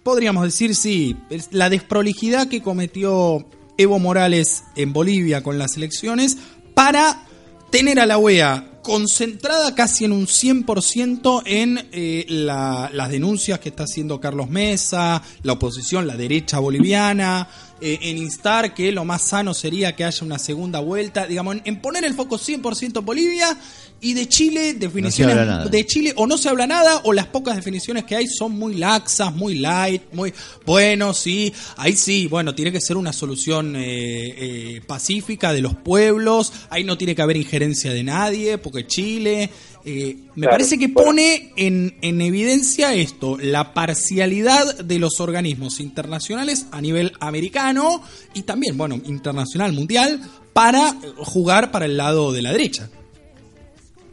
[0.03, 1.17] podríamos decir, sí,
[1.51, 6.37] la desprolijidad que cometió Evo Morales en Bolivia con las elecciones
[6.75, 7.27] para
[7.71, 13.69] tener a la OEA concentrada casi en un 100% en eh, la- las denuncias que
[13.69, 17.47] está haciendo Carlos Mesa, la oposición, la derecha boliviana,
[17.83, 21.63] eh, en instar que lo más sano sería que haya una segunda vuelta, digamos, en,
[21.67, 23.57] en poner el foco 100% en Bolivia
[24.03, 25.69] y de Chile, definiciones habla nada.
[25.69, 28.75] de Chile o no se habla nada o las pocas definiciones que hay son muy
[28.75, 30.33] laxas, muy light, muy
[30.65, 35.75] bueno, sí, ahí sí, bueno, tiene que ser una solución eh, eh, pacífica de los
[35.75, 39.51] pueblos, ahí no tiene que haber injerencia de nadie, porque Chile,
[39.85, 41.09] eh, me Claro, parece que bueno.
[41.09, 48.03] pone en, en evidencia esto, la parcialidad de los organismos internacionales a nivel americano
[48.35, 50.21] y también, bueno, internacional, mundial,
[50.53, 52.89] para jugar para el lado de la derecha.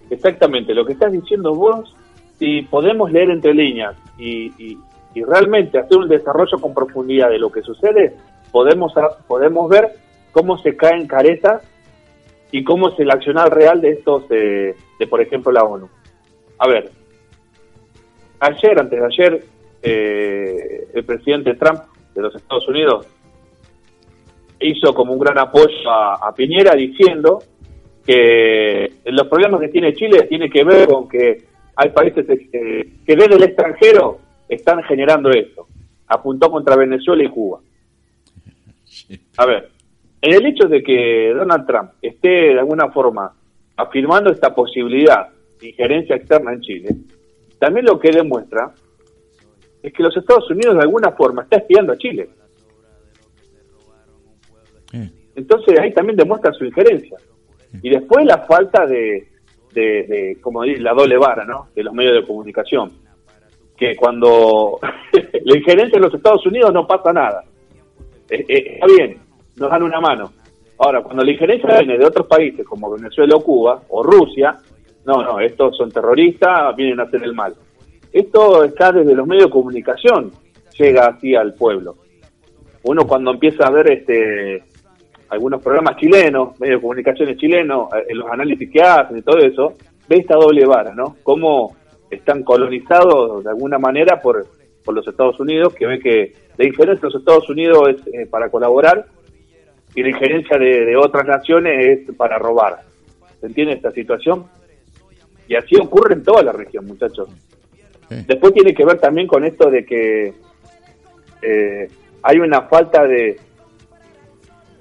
[0.10, 1.94] Exactamente, lo que estás diciendo vos,
[2.40, 4.78] si podemos leer entre líneas y, y-
[5.26, 8.16] realmente hacer un desarrollo con profundidad de lo que sucede,
[8.52, 8.94] podemos,
[9.28, 9.96] podemos ver
[10.32, 11.64] cómo se caen caretas
[12.52, 15.90] y cómo es el accionar real de estos, eh, de por ejemplo la ONU.
[16.60, 16.92] A ver,
[18.40, 19.44] ayer, antes de ayer,
[19.82, 21.82] eh, el presidente Trump
[22.14, 23.08] de los Estados Unidos
[24.60, 27.40] hizo como un gran apoyo a Piñera diciendo
[28.08, 31.44] que los problemas que tiene Chile tiene que ver con que
[31.76, 35.68] hay países eh, que desde el extranjero están generando esto.
[36.08, 37.60] Apuntó contra Venezuela y Cuba.
[39.36, 39.70] A ver,
[40.22, 43.34] en el hecho de que Donald Trump esté de alguna forma
[43.76, 45.28] afirmando esta posibilidad
[45.60, 46.96] de injerencia externa en Chile,
[47.60, 48.74] también lo que demuestra
[49.84, 52.30] es que los Estados Unidos de alguna forma está espiando a Chile.
[55.36, 57.18] Entonces ahí también demuestra su injerencia.
[57.82, 59.28] Y después la falta de,
[59.74, 61.68] de, como dice, la doble vara, ¿no?
[61.76, 62.92] De los medios de comunicación.
[63.76, 64.80] Que cuando
[65.44, 67.44] la injerencia en los Estados Unidos no pasa nada.
[68.30, 69.18] Eh, eh, está bien,
[69.56, 70.32] nos dan una mano.
[70.80, 74.58] Ahora, cuando la injerencia viene de otros países como Venezuela o Cuba o Rusia,
[75.06, 77.56] no, no, estos son terroristas, vienen a hacer el mal.
[78.12, 80.32] Esto está desde los medios de comunicación,
[80.78, 81.96] llega así al pueblo.
[82.84, 84.64] Uno cuando empieza a ver este
[85.30, 89.38] algunos programas chilenos, medios de comunicaciones chilenos, eh, en los análisis que hacen y todo
[89.40, 89.74] eso,
[90.08, 91.18] ve esta doble vara, ¿no?
[91.24, 91.76] Cómo
[92.10, 94.46] están colonizados de alguna manera por,
[94.84, 98.26] por los Estados Unidos, que ve que la injerencia de los Estados Unidos es eh,
[98.30, 99.06] para colaborar
[99.94, 102.82] y la injerencia de, de otras naciones es para robar.
[103.42, 104.46] ¿Se entiende esta situación?
[105.48, 107.30] Y así ocurre en toda la región, muchachos.
[108.10, 108.24] eh.
[108.28, 110.34] Después tiene que ver también con esto de que
[111.42, 111.88] eh,
[112.24, 113.40] hay una falta de,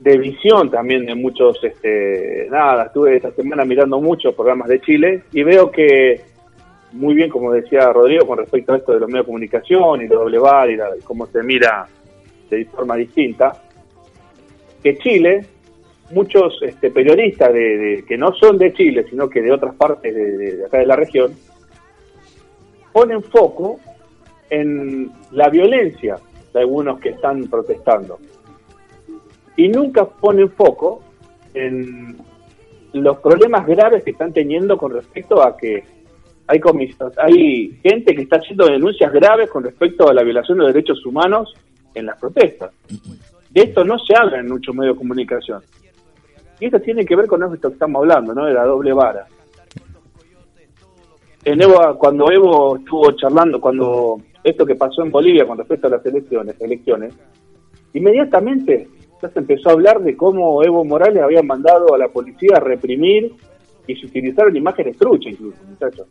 [0.07, 5.25] de visión también de muchos, este, nada, estuve esta semana mirando muchos programas de Chile
[5.33, 6.21] y veo que,
[6.93, 10.07] muy bien, como decía Rodrigo, con respecto a esto de los medios de comunicación y
[10.07, 11.89] la doble vara y, la- cómo se mira
[12.49, 13.61] de forma distinta,
[14.81, 15.45] que Chile,
[16.13, 20.65] muchos este, periodistas de, que no son de Chile, sino que de otras partes de
[20.67, 21.33] acá de la región,
[22.93, 23.81] ponen foco
[24.51, 26.17] en la violencia
[26.55, 28.21] de algunos que están protestando
[29.57, 31.03] y nunca ponen foco
[31.55, 32.17] en
[32.93, 35.83] los problemas graves que están teniendo con respecto a que
[36.47, 40.67] hay comis- hay gente que está haciendo denuncias graves con respecto a la violación de
[40.67, 41.55] derechos humanos
[41.95, 42.71] en las protestas.
[43.51, 45.63] De esto no se habla en muchos medios de comunicación.
[46.61, 48.45] Y esto tiene que ver con esto que estamos hablando, ¿no?
[48.47, 49.27] De la doble vara.
[51.45, 55.91] En Evo, cuando Evo estuvo charlando, cuando esto que pasó en Bolivia con respecto a
[55.91, 57.15] las elecciones, elecciones,
[57.95, 58.89] inmediatamente
[59.23, 62.61] ya se empezó a hablar de cómo Evo Morales había mandado a la policía a
[62.61, 63.33] reprimir
[63.87, 66.07] y se utilizaron imágenes truchas incluso, muchachos.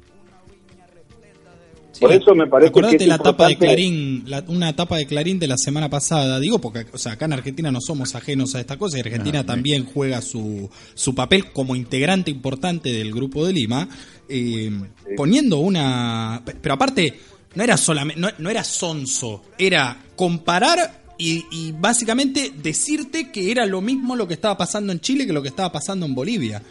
[2.00, 5.06] Por eso me parece Acordate que es la tapa de Clarín, la- una tapa de
[5.06, 8.54] Clarín de la semana pasada, digo porque o sea, acá en Argentina no somos ajenos
[8.56, 13.14] a esta cosa y Argentina No, también juega su, su papel como integrante importante del
[13.14, 13.88] Grupo de Lima,
[14.28, 14.72] eh,
[15.16, 16.42] poniendo una...
[16.62, 17.14] Pero aparte,
[17.56, 23.66] no era solamente, no, no era sonso, era comparar y, y básicamente decirte que era
[23.66, 26.62] lo mismo lo que estaba pasando en Chile que lo que estaba pasando en Bolivia.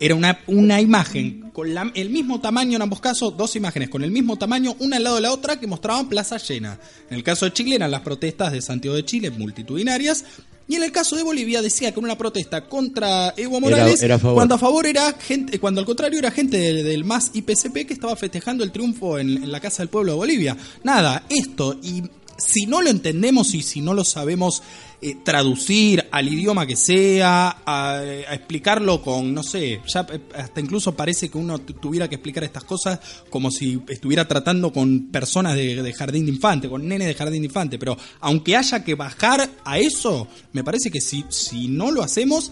[0.00, 4.02] Era una, una imagen con la- el mismo tamaño en ambos casos, dos imágenes con
[4.02, 6.78] el mismo tamaño, una al lado de la otra, que mostraban plaza llena.
[7.08, 10.24] En el caso de Chile eran las protestas de Santiago de Chile, multitudinarias.
[10.66, 14.14] Y en el caso de Bolivia decía que era una protesta contra Evo Morales, era
[14.16, 14.34] a favor.
[14.34, 17.92] cuando a favor era gente, cuando al contrario era gente del, del MAS IPCP que
[17.92, 20.56] estaba festejando el triunfo en, en la Casa del Pueblo de Bolivia.
[20.82, 22.02] Nada, esto, y
[22.36, 24.62] si no lo entendemos y si no lo sabemos
[25.02, 30.94] eh, traducir al idioma que sea, a, explicarlo con, no sé, ya eh, hasta incluso
[30.96, 32.98] parece que uno tu- tuviera que explicar estas cosas
[33.30, 37.42] como si estuviera tratando con personas de, de jardín de infante, con nenes de jardín
[37.42, 41.90] de infante, pero aunque haya que bajar a eso, me parece que si, si no
[41.90, 42.50] lo hacemos,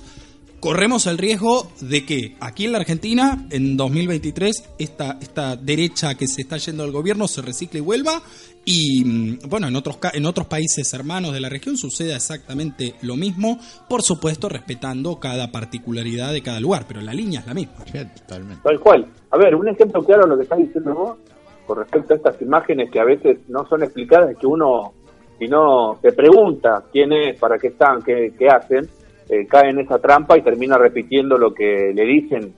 [0.62, 6.29] corremos el riesgo de que aquí en la Argentina, en 2023, esta, esta derecha que
[6.29, 8.22] se está yendo del gobierno se recicle y vuelva.
[8.64, 12.94] Y mm, bueno, en otros, ca- en otros países hermanos de la región suceda exactamente
[13.03, 17.55] lo mismo, por supuesto respetando cada particularidad de cada lugar, pero la línea es la
[17.55, 17.85] misma.
[17.90, 18.62] Sí, totalmente.
[18.62, 19.09] Tal cual.
[19.33, 21.18] A ver, un ejemplo claro de lo que estás diciendo vos,
[21.66, 24.92] con respecto a estas imágenes que a veces no son explicadas, que uno,
[25.40, 28.88] si no se pregunta quién es, para qué están, qué, qué hacen,
[29.33, 32.55] eh, cae en esa trampa y termina repitiendo lo que le dicen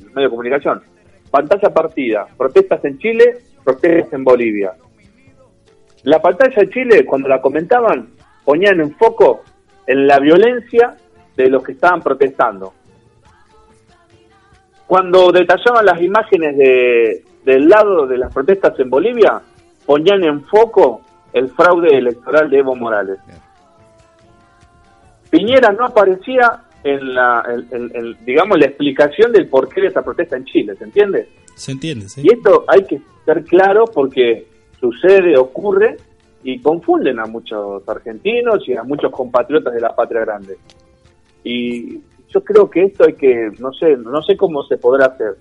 [0.00, 0.82] los medios de comunicación.
[1.30, 4.72] Pantalla partida, protestas en Chile, protestas en Bolivia.
[6.04, 8.10] La pantalla de Chile, cuando la comentaban,
[8.44, 9.42] ponían en foco
[9.86, 10.96] en la violencia
[11.36, 12.72] de los que estaban protestando
[14.86, 19.40] cuando detallaban las imágenes de, del lado de las protestas en Bolivia,
[19.84, 23.18] ponían en foco el fraude electoral de Evo Morales.
[25.30, 30.02] Piñera no aparecía en la, en- en- en, digamos, la explicación del porqué de esa
[30.02, 31.28] protesta en Chile, ¿se entiende?
[31.54, 32.08] ¿Se entiende?
[32.08, 32.22] sí?
[32.24, 34.46] Y esto hay que ser claro porque
[34.80, 35.96] sucede, ocurre
[36.44, 40.56] y confunden a muchos argentinos y a muchos compatriotas de la patria grande.
[41.44, 41.98] Y
[42.32, 45.34] yo creo que esto hay que, no sé, no sé cómo se podrá hacer,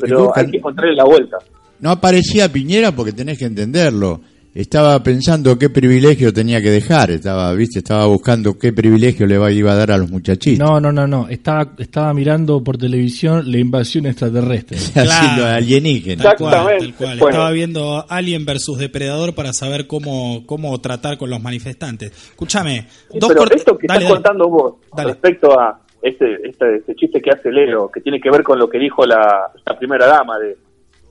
[0.00, 1.36] pero hay que encontrarle la vuelta.
[1.80, 4.20] No aparecía Piñera porque tenés que entenderlo.
[4.52, 7.12] Estaba pensando qué privilegio tenía que dejar.
[7.12, 10.58] Estaba, viste, estaba buscando qué privilegio le va- iba a dar a los muchachitos.
[10.58, 11.28] No, no, no, no.
[11.28, 14.76] Estaba, estaba mirando por televisión la invasión extraterrestre.
[15.00, 16.22] Haciendo alienígena.
[16.24, 16.86] Tal cual, Exactamente.
[16.86, 17.18] tal cual.
[17.20, 17.30] Bueno.
[17.36, 22.10] Estaba viendo Alien versus Depredador para saber cómo, cómo tratar con los manifestantes.
[22.10, 24.14] Escúchame, Sí, dos pero esto que dale, estás dale.
[24.14, 25.10] contando vos Dale.
[25.10, 28.68] respecto a este, este, este chiste que hace Leo, que tiene que ver con lo
[28.68, 30.56] que dijo la, la primera dama de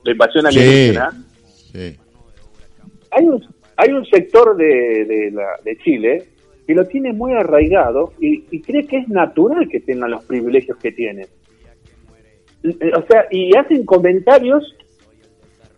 [0.04, 0.58] la invasión Sí.
[0.58, 1.10] alienígena,
[1.72, 1.96] Sí.
[3.10, 3.44] Hay un,
[3.76, 6.24] hay un sector de, de, la- de Chile
[6.66, 10.78] que lo tiene muy arraigado y, y cree que es natural que tengan los privilegios
[10.78, 11.26] que tienen.
[12.62, 14.76] O sea, y hacen comentarios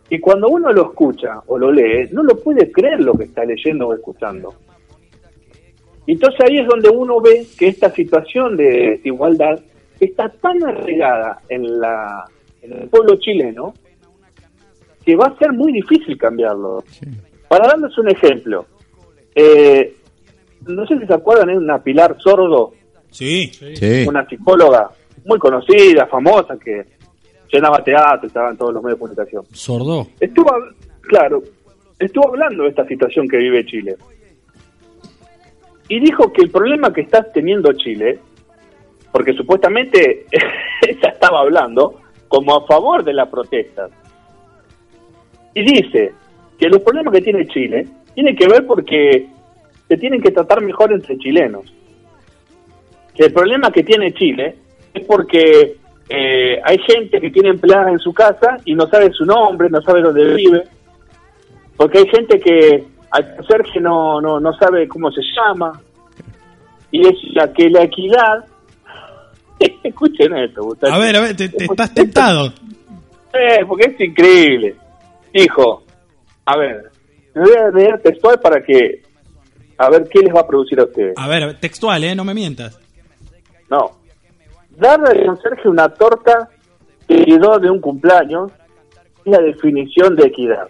[0.09, 3.45] que cuando uno lo escucha o lo lee, no lo puede creer lo que está
[3.45, 4.53] leyendo o escuchando.
[6.07, 9.61] Entonces ahí es donde uno ve que esta situación de desigualdad
[10.01, 12.25] está tan arraigada en, la,
[12.61, 13.73] en el pueblo chileno
[15.05, 16.85] que va a ser muy difícil cambiarlo.
[17.49, 18.67] Para darles un ejemplo,
[19.35, 19.95] eh,
[20.67, 22.73] no sé si se acuerdan, es una Pilar Sordo,
[23.11, 24.07] Sí, Sí.
[24.09, 24.91] una psicóloga
[25.27, 26.83] muy conocida, famosa, que
[27.53, 29.45] llenaba teatro, estaba en todos los medios de comunicación.
[29.53, 30.07] Sordo.
[30.19, 30.51] Estuvo,
[31.03, 31.43] claro,
[31.99, 33.97] estuvo hablando de esta situación que vive Chile.
[35.89, 38.19] Y dijo que el problema que está teniendo Chile,
[39.13, 40.25] porque supuestamente
[40.89, 43.91] ella estaba hablando como a favor de las protestas,
[45.55, 46.13] y dice
[46.59, 49.27] que los problemas que tiene Chile tienen que ver porque
[49.89, 51.65] se tienen que tratar mejor entre chilenos.
[53.15, 54.57] Que el problema que tiene Chile
[54.95, 55.77] es porque
[56.09, 59.83] eh, hay gente que tiene empleadas en su casa y no sabe su nombre, no
[59.83, 60.65] sabe dónde vive.
[61.77, 65.81] Porque hay gente que al Sergio no, no, no sabe cómo se llama.
[66.91, 68.45] Y es la que la equidad.
[69.83, 70.95] Escuchen esto, Gustavo.
[70.95, 72.53] a ver, a ver, te, te estás tentado.
[73.33, 74.77] Eh, porque es increíble.
[75.33, 75.85] Dijo,
[76.45, 76.91] a ver,
[77.35, 79.03] me voy a leer textual para que,
[79.79, 81.15] a ver qué les va a producir a ustedes.
[81.17, 82.15] A ver, textual, ¿eh?
[82.15, 82.79] No me mientas.
[83.71, 84.03] No.
[84.71, 86.51] Darle al conserje una torta
[87.09, 88.53] que quedó de un cumpleaños
[89.25, 90.69] es la definición de equidad.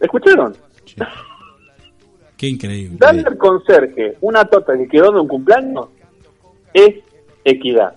[0.00, 0.54] ¿Escucharon?
[2.36, 2.96] Qué increíble.
[3.00, 5.88] Darle al conserje una torta que quedó de un cumpleaños
[6.72, 6.96] es
[7.44, 7.96] equidad.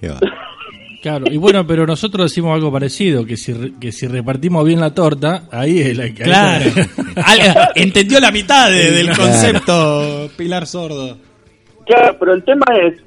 [0.00, 0.20] Qué va.
[1.04, 4.80] Claro, y bueno, pero nosotros decimos algo parecido, que si, re- que si repartimos bien
[4.80, 6.22] la torta, ahí es la que...
[6.22, 6.64] Claro.
[7.22, 9.22] Al- entendió la mitad de- del Claro.
[9.22, 11.18] concepto, Pilar Sordo.
[11.84, 13.02] Claro, pero el tema es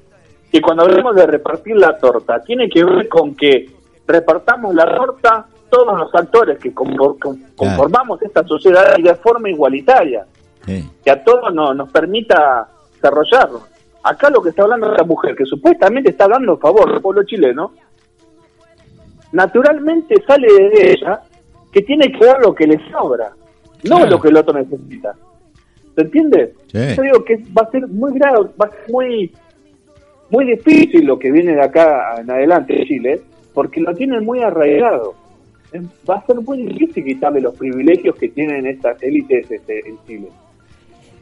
[0.52, 3.66] que cuando hablamos de repartir la torta, tiene que ver con que
[4.06, 9.50] repartamos la torta todos los actores que confor- con- conformamos esta sociedad y de forma
[9.50, 10.24] igualitaria,
[10.68, 10.88] Sí.
[11.04, 13.64] que a todos no- nos permita desarrollarnos.
[14.04, 17.72] Acá lo que está hablando esta mujer, que supuestamente está dando favor del pueblo chileno,
[19.32, 21.22] naturalmente sale de ella
[21.72, 23.32] que tiene que dar lo que le sobra,
[23.84, 24.12] no Claro.
[24.12, 25.16] lo que el otro necesita.
[25.96, 26.54] ¿Se entiende?
[26.72, 26.80] Sí.
[26.96, 29.32] Yo digo que va a ser muy grave, va a ser muy,
[30.30, 33.22] muy difícil lo que viene de acá en adelante de Chile,
[33.54, 35.16] porque lo tienen muy arraigado.
[36.10, 40.28] Va a ser muy difícil quitarle los privilegios que tienen estas élites este, en Chile.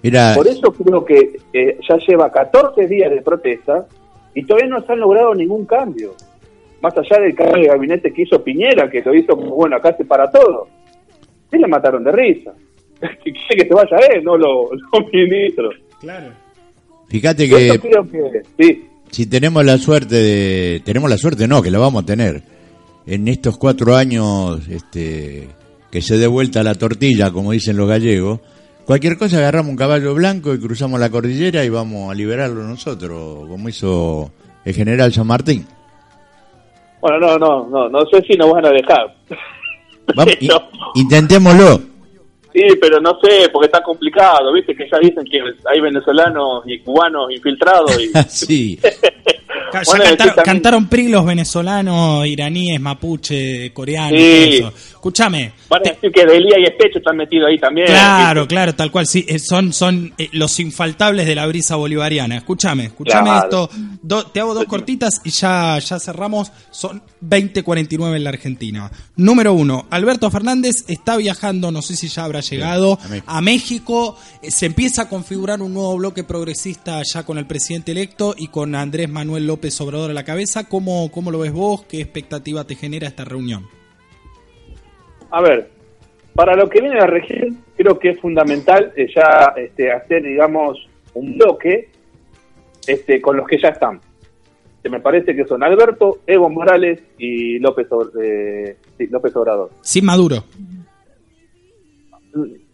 [0.03, 3.87] Mira, Por eso creo que eh, ya lleva 14 días de protesta
[4.35, 6.13] y todavía no se han logrado ningún cambio.
[6.85, 9.97] Más allá del cambio de gabinete que hizo Piñera, que lo hizo como, bueno, acá
[9.97, 10.67] se para todo.
[11.49, 12.53] Sí le mataron de risa.
[13.01, 15.73] Que quiere que se vaya él, no los, los ministros.
[15.99, 16.27] Claro.
[17.07, 18.85] Fíjate que creo que sí.
[19.09, 20.81] si tenemos la suerte de...
[20.85, 22.43] Tenemos la suerte, no, que la vamos a tener.
[23.07, 25.47] En estos cuatro años este,
[25.89, 28.41] que se dé vuelta la tortilla, como dicen los gallegos,
[28.85, 33.47] cualquier cosa agarramos un caballo blanco y cruzamos la cordillera y vamos a liberarlo nosotros,
[33.47, 34.31] como hizo
[34.63, 35.65] el general San Martín.
[37.05, 39.15] Bueno, no, no, no, no sé si nos van a dejar.
[40.15, 40.33] Vamos,
[40.95, 41.79] intentémoslo.
[42.55, 45.39] Sí, pero no sé, porque está complicado, viste que ya dicen que
[45.69, 48.79] hay venezolanos y cubanos infiltrados y sí.
[49.71, 54.63] Ca- Ya Bueno, cantaron, cantaron PRI los venezolanos, iraníes, mapuche, coreanos, Sí.
[55.05, 55.51] Escúchame.
[55.69, 57.85] van a decir que Delía y Especho están metidos ahí también.
[57.87, 58.55] Claro, ¿viste?
[58.55, 59.05] claro, tal cual.
[59.05, 62.37] Sí, eh, son, son eh, los infaltables de la brisa bolivariana.
[62.37, 63.43] Escúchame, escúchame Claro.
[63.43, 63.69] esto.
[64.01, 66.51] Do- te hago dos cortitas y ya, ya cerramos.
[66.71, 68.89] Son 20.49 en la Argentina.
[69.17, 73.25] Número uno, Alberto Fernández está viajando, no sé si ya habrá llegado, a México.
[73.27, 74.17] a México.
[74.41, 78.47] Eh, Se empieza a configurar un nuevo bloque progresista ya con el presidente electo y
[78.47, 80.67] con Andrés Manuel López Obrador a la cabeza.
[80.69, 81.83] ¿Cómo, cómo lo ves vos?
[81.83, 83.67] ¿Qué expectativa te genera esta reunión?
[85.31, 85.69] A ver,
[86.33, 90.23] para lo que viene de la región, creo que es fundamental eh, ya este, hacer,
[90.23, 90.77] digamos,
[91.13, 91.89] un bloque
[92.87, 93.99] este, con los que ya están.
[94.83, 97.87] Que me parece que son Alberto, Evo Morales y López,
[98.21, 99.71] eh, sí, López Obrador.
[99.81, 100.43] Sin Maduro.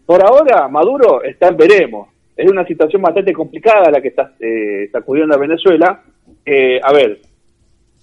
[0.05, 2.09] Por ahora, Maduro está en veremos.
[2.36, 6.03] Es una situación bastante complicada la que está eh, sacudiendo a Venezuela.
[6.45, 7.22] Eh, a ver,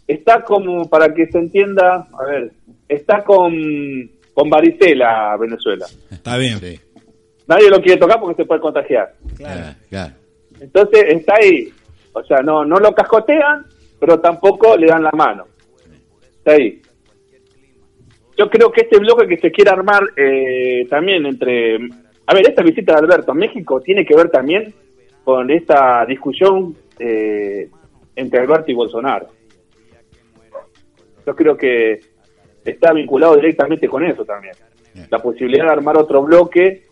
[0.07, 2.53] está como, para que se entienda, a ver,
[2.89, 3.53] está con,
[4.33, 5.87] con varicela Venezuela.
[6.11, 6.59] Está bien.
[6.59, 6.81] Sí.
[7.47, 9.15] Nadie lo quiere tocar porque se puede contagiar.
[9.37, 10.15] Claro, claro.
[10.61, 11.73] Entonces está ahí.
[12.13, 13.67] O sea, no, no lo cascotean,
[13.99, 15.45] pero tampoco le dan la mano.
[16.39, 16.81] Está ahí.
[18.39, 21.77] Yo creo que este bloque que se quiere armar eh, también entre...
[22.27, 24.73] A ver, esta visita de Alberto a México tiene que ver también
[25.25, 27.69] con esta discusión eh,
[28.15, 29.27] entre Alberto y Bolsonaro.
[31.27, 32.01] Yo creo que
[32.65, 34.55] está vinculado directamente con eso también.
[35.11, 36.85] La posibilidad de armar otro bloque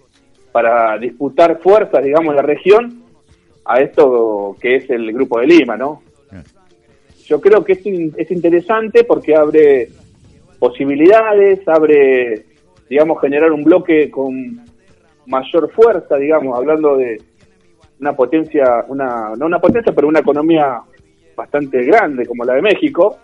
[0.50, 3.04] para disputar fuerzas, digamos, en la región
[3.64, 6.02] a esto que es el Grupo de Lima, ¿no?
[7.24, 7.86] Yo creo que es,
[8.16, 9.88] es interesante porque abre
[10.68, 12.44] posibilidades, abre,
[12.88, 14.64] digamos, generar un bloque con
[15.26, 17.20] mayor fuerza, digamos, hablando de
[18.00, 20.80] una potencia, una no una potencia, pero una economía
[21.36, 23.18] bastante grande como la de México.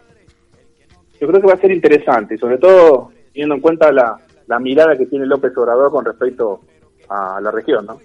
[1.20, 4.96] Yo creo que va a ser interesante, sobre todo teniendo en cuenta la, la mirada
[4.96, 6.60] que tiene López Obrador con respecto
[7.08, 7.98] a la región, ¿no?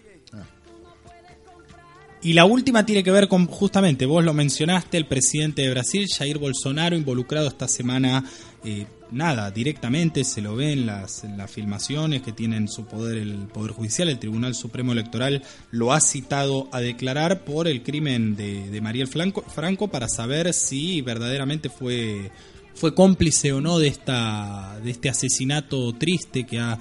[2.21, 6.07] Y la última tiene que ver con, justamente, vos lo mencionaste, el presidente de Brasil,
[6.09, 8.23] Jair Bolsonaro, involucrado esta semana,
[8.69, 13.17] eh, nada, directamente se lo ve en las, las filmaciones que tiene en su poder
[13.17, 15.41] el Poder Judicial, el Tribunal Supremo Electoral
[15.71, 20.53] lo ha citado a declarar por el crimen de, de Mariel Franco, Franco para saber
[20.53, 22.29] si verdaderamente fue,
[22.75, 26.77] fue cómplice o no de, esta, de este asesinato triste que ha,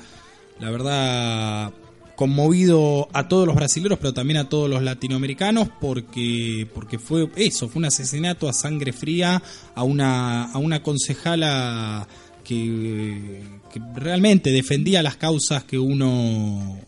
[0.59, 1.73] la verdad,
[2.17, 7.69] conmovido a todos los brasileños, pero también a todos los latinoamericanos, porque, porque fue eso,
[7.69, 9.43] fue un asesinato a sangre fría
[9.75, 12.09] a una, a una concejala
[12.43, 13.43] que,
[13.73, 16.81] que realmente defendía las causas que uno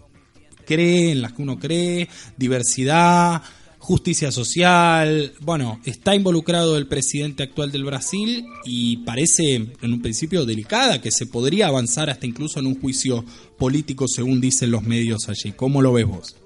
[0.64, 3.42] cree, en las que uno cree, diversidad,
[3.88, 5.32] justicia social.
[5.40, 11.10] Bueno, está involucrado el presidente actual del Brasil y parece en un principio delicada que
[11.10, 13.24] se podría avanzar hasta incluso en un juicio
[13.56, 15.52] político según dicen los medios allí.
[15.52, 16.36] ¿Cómo lo ves vos?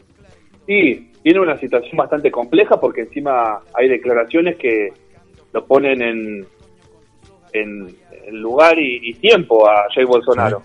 [0.68, 4.92] Sí, tiene una situación bastante compleja porque encima hay declaraciones que
[5.52, 6.46] lo ponen en,
[7.54, 10.62] en, en lugar y, y tiempo a Jair Bolsonaro.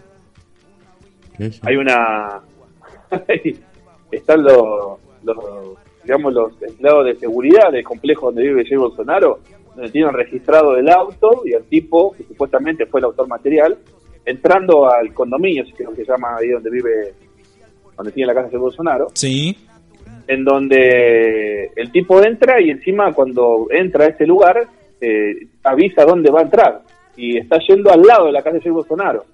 [1.40, 1.60] Sí, sí.
[1.64, 2.40] Hay una...
[4.12, 9.40] están los, los, digamos, los empleados de seguridad del complejo donde vive Jair Bolsonaro,
[9.76, 13.78] donde tienen registrado el auto y el tipo, que supuestamente fue el autor material,
[14.26, 17.14] entrando al condominio, si creo que se llama ahí donde vive,
[17.98, 19.58] donde tiene la casa de Bolsonaro Sí,
[20.28, 24.66] en donde el tipo entra y encima cuando entra a este lugar
[25.02, 26.82] eh, avisa dónde va a entrar
[27.18, 29.26] y está yendo al lado de la casa de Jair Bolsonaro.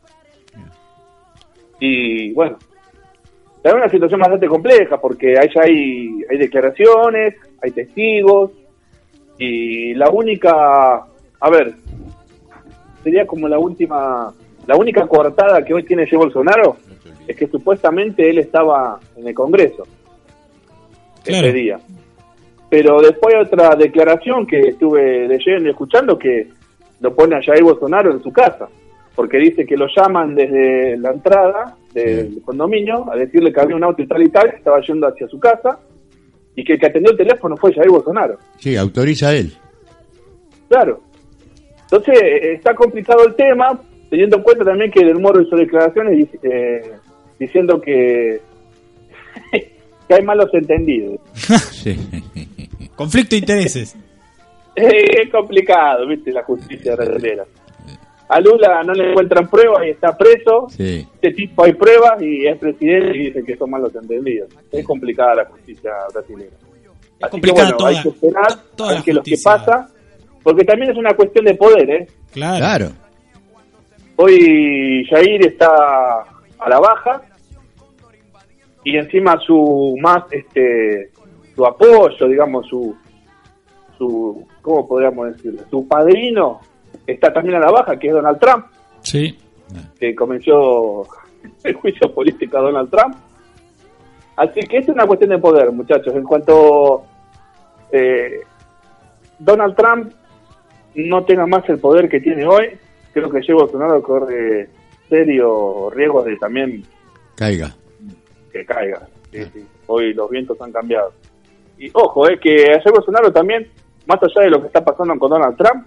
[1.79, 2.57] Y bueno,
[3.63, 8.51] es una situación bastante compleja porque allá hay, hay declaraciones, hay testigos
[9.37, 11.05] y la única,
[11.39, 11.73] a ver,
[13.03, 14.33] sería como la última,
[14.67, 16.77] la única coartada que hoy tiene Jair Bolsonaro
[17.27, 19.83] es que supuestamente él estaba en el Congreso
[21.23, 21.47] Claro.
[21.47, 21.79] ese día.
[22.69, 26.49] Pero después hay otra declaración que estuve leyendo y escuchando que
[26.99, 28.67] lo pone a Jair Bolsonaro en su casa,
[29.15, 33.83] porque dice que lo llaman desde la entrada del condominio a decirle que había un
[33.83, 35.79] auto y tal y tal, que estaba yendo hacia su casa,
[36.55, 38.37] y que el que atendió el teléfono fue Jair Bolsonaro.
[38.57, 39.53] Sí, autoriza él.
[40.67, 41.01] Claro.
[41.83, 46.27] Entonces, eh, está complicado el tema, teniendo en cuenta también que Del Moro hizo declaraciones
[46.41, 46.91] eh,
[47.39, 48.41] diciendo que,
[50.07, 51.19] que hay malos entendidos.
[51.71, 51.97] Sí.
[52.95, 53.95] Conflicto de intereses.
[54.75, 57.43] es complicado, viste, la justicia brasileña.
[58.35, 60.67] A Lula no le encuentran pruebas y está preso.
[60.69, 61.07] Sí.
[61.15, 64.49] Este tipo hay pruebas y es presidente y dicen que son malos entendidos.
[64.71, 66.49] Es complicada la justicia brasileña.
[66.55, 68.45] Así que complicada bueno, toda- hay que esperar
[68.99, 69.87] a que lo que pasa,
[70.41, 72.07] porque también es una cuestión de poder, ¿eh?
[72.31, 72.57] Claro.
[72.57, 72.89] Claro.
[74.15, 75.67] Hoy Jair está
[76.59, 77.21] a la baja
[78.83, 81.11] y encima su más este
[81.55, 82.95] su apoyo, digamos su
[83.97, 85.61] su ¿cómo podríamos decirlo?
[85.69, 86.61] Su padrino
[87.07, 88.65] está también a la baja, que es Donald Trump,
[89.01, 89.37] Sí.
[89.99, 91.07] que comenzó
[91.63, 93.15] el juicio político a Donald Trump.
[94.35, 96.13] Así que es una cuestión de poder, muchachos.
[96.15, 97.03] En cuanto
[97.91, 98.41] eh,
[99.39, 100.11] Donald Trump
[100.95, 102.69] no tenga más el poder que tiene hoy,
[103.13, 104.69] creo que Jair Bolsonaro corre
[105.09, 106.83] serio riesgo de también
[107.35, 107.75] Caiga.
[108.51, 109.07] que caiga.
[109.31, 109.65] Sí, sí.
[109.87, 111.11] Hoy los vientos han cambiado.
[111.77, 113.67] Y ojo, eh, que Jair Bolsonaro también,
[114.07, 115.85] más allá de lo que está pasando con Donald Trump,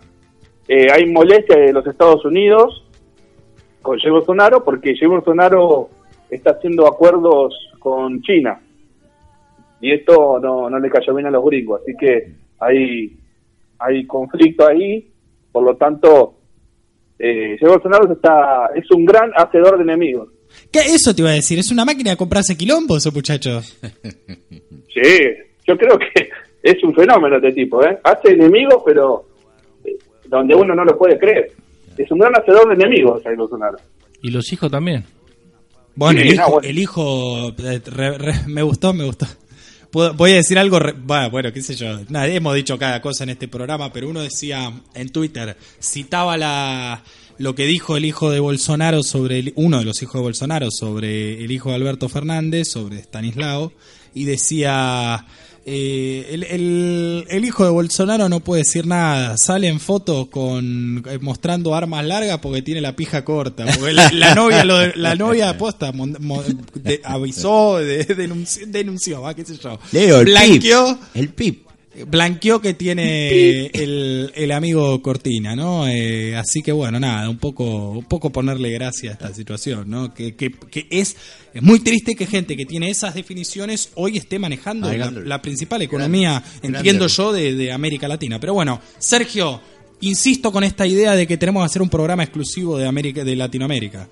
[0.69, 2.85] eh, hay molestia de los Estados Unidos
[3.83, 5.91] con Jair Bolsonaro porque Jair Bolsonaro
[6.29, 8.61] está haciendo acuerdos con China.
[9.81, 11.83] Y esto no, no le cayó bien a los gringos.
[11.83, 13.17] Así que hay,
[13.79, 15.09] hay conflicto ahí.
[15.53, 16.35] Por lo tanto,
[17.19, 20.29] eh, Jair Bolsonaro está, es un gran hacedor de enemigos.
[20.73, 20.81] ¿Qué?
[20.81, 21.59] Eso te iba a decir.
[21.59, 23.79] ¿Es una máquina de comprarse quilombos, esos muchachos?
[24.97, 25.21] Sí,
[25.67, 26.31] yo creo que
[26.63, 27.99] es un fenómeno este tipo, ¿eh?
[28.03, 29.27] Hace enemigos, pero
[30.29, 31.53] donde uno no lo puede creer.
[31.97, 33.79] Es un gran hacedor de enemigos, Jair Bolsonaro.
[34.23, 35.05] Y los hijos también.
[35.95, 36.69] Bueno, Sí, el hijo, no, bueno.
[36.69, 39.27] el hijo eh, re- re- me gustó, me gustó.
[39.91, 43.01] Puedo- Voy a decir algo, re- bueno, bueno, qué sé yo, nada, hemos dicho cada
[43.01, 47.03] cosa en este programa, pero uno decía en Twitter, citaba la
[47.39, 50.71] lo que dijo el hijo de Bolsonaro sobre el- uno de los hijos de Bolsonaro
[50.71, 53.73] sobre el hijo de Alberto Fernández, sobre Stanislao,
[54.15, 55.25] y decía
[55.69, 61.05] eh, el, el- el hijo de Bolsonaro no puede decir nada, sale en fotos con
[61.11, 64.93] eh, mostrando armas largas porque tiene la pija corta, porque la, la novia lo de-
[64.95, 66.17] la novia aposta mon-
[66.75, 69.79] de- avisó, de- denunció, denunció, va, qué sé yo.
[69.91, 71.17] Leo, el blanqueó, pip.
[71.17, 71.66] El pip.
[72.05, 75.87] Blanqueó que tiene el, el amigo Cortina, ¿no?
[75.89, 80.13] Eh, así que bueno, nada, un poco, un poco ponerle gracia a esta situación, ¿no?
[80.13, 81.17] Que, que, que es,
[81.55, 86.43] es muy triste que gente que tiene esas definiciones hoy esté manejando la, principal economía,
[86.63, 88.39] entiendo yo, de, de América Latina.
[88.41, 89.61] Pero bueno, Sergio,
[90.01, 93.37] insisto con esta idea de que tenemos que hacer un programa exclusivo de América, de
[93.37, 94.09] Latinoamérica.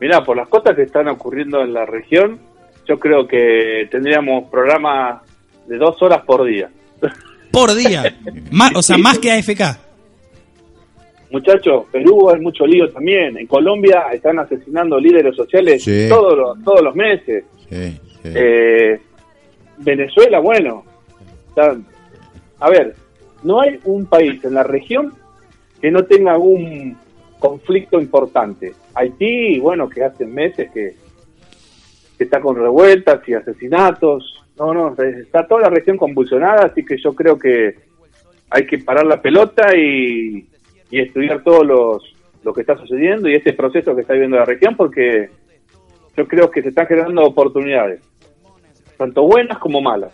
[0.00, 2.40] Mirá, por las cosas que están ocurriendo en la región,
[2.88, 5.22] yo creo que tendríamos programas
[5.66, 6.70] de dos horas por día.
[7.50, 8.16] Por día.
[8.52, 9.60] Más, o sea, más que AFK.
[11.30, 13.38] Muchachos, Perú hay mucho lío también.
[13.38, 16.06] En Colombia están asesinando líderes sociales Sí.
[16.08, 17.44] todos, los, todos los meses.
[17.68, 17.90] Sí,
[18.22, 18.32] sí.
[18.34, 19.00] Eh,
[19.78, 20.84] Venezuela, bueno.
[21.48, 21.76] está-
[22.58, 22.94] a ver,
[23.44, 25.14] no hay un país en la región
[25.80, 26.96] que no tenga algún
[27.38, 28.74] conflicto importante.
[28.94, 30.94] Haití, bueno, que hace meses que,
[32.18, 34.34] que está con revueltas y asesinatos.
[34.60, 37.76] No, no, está toda la región convulsionada, así que yo creo que
[38.50, 40.46] hay que parar la pelota y,
[40.90, 44.44] y estudiar todo los, lo que está sucediendo y este proceso que está viviendo la
[44.44, 45.30] región, porque
[46.14, 48.02] yo creo que se están generando oportunidades,
[48.98, 50.12] tanto buenas como malas.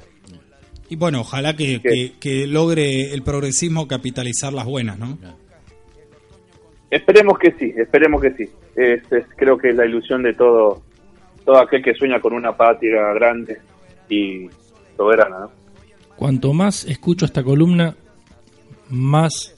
[0.89, 5.19] Y bueno, ojalá que, que, que logre el progresismo capitalizar las buenas, ¿no?
[6.91, 8.45] Esperemos que sí, esperemos que sí.
[8.77, 10.83] Es, es- creo que es la ilusión de todo,
[11.45, 13.59] todo aquel que sueña con una patria grande
[14.09, 14.49] y
[14.97, 15.41] soberana.
[15.41, 15.51] ¿no?
[16.17, 17.95] Cuanto más escucho esta columna,
[18.89, 19.55] más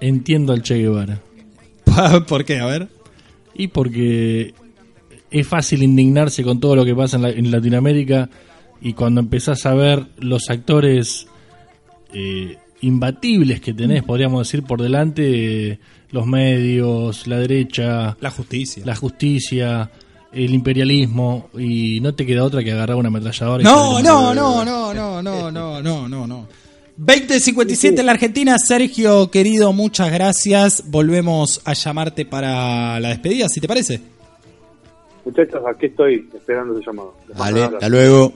[0.00, 1.20] entiendo al Che Guevara.
[2.28, 2.58] ¿Por qué?
[2.60, 2.88] A ver.
[3.54, 4.54] Y porque
[5.30, 8.28] es fácil indignarse con todo lo que pasa en, la- en Latinoamérica
[8.80, 11.26] y cuando empezás a ver los actores
[12.14, 15.78] eh, imbatibles que tenés, podríamos decir, por delante, eh,
[16.10, 18.84] los medios, la derecha, La justicia.
[18.86, 19.90] la justicia,
[20.32, 23.62] el imperialismo, y no te queda otra que agarrar una ametralladora.
[23.62, 26.46] No, no, no, no, no, no, no, no, no, no.
[26.96, 30.90] 2057 en la Argentina, Sergio, querido, muchas gracias.
[30.90, 34.00] Volvemos a llamarte para la despedida, si te parece.
[35.24, 37.14] Muchachos, aquí estoy esperando su llamado.
[37.36, 38.32] Vale, hasta luego.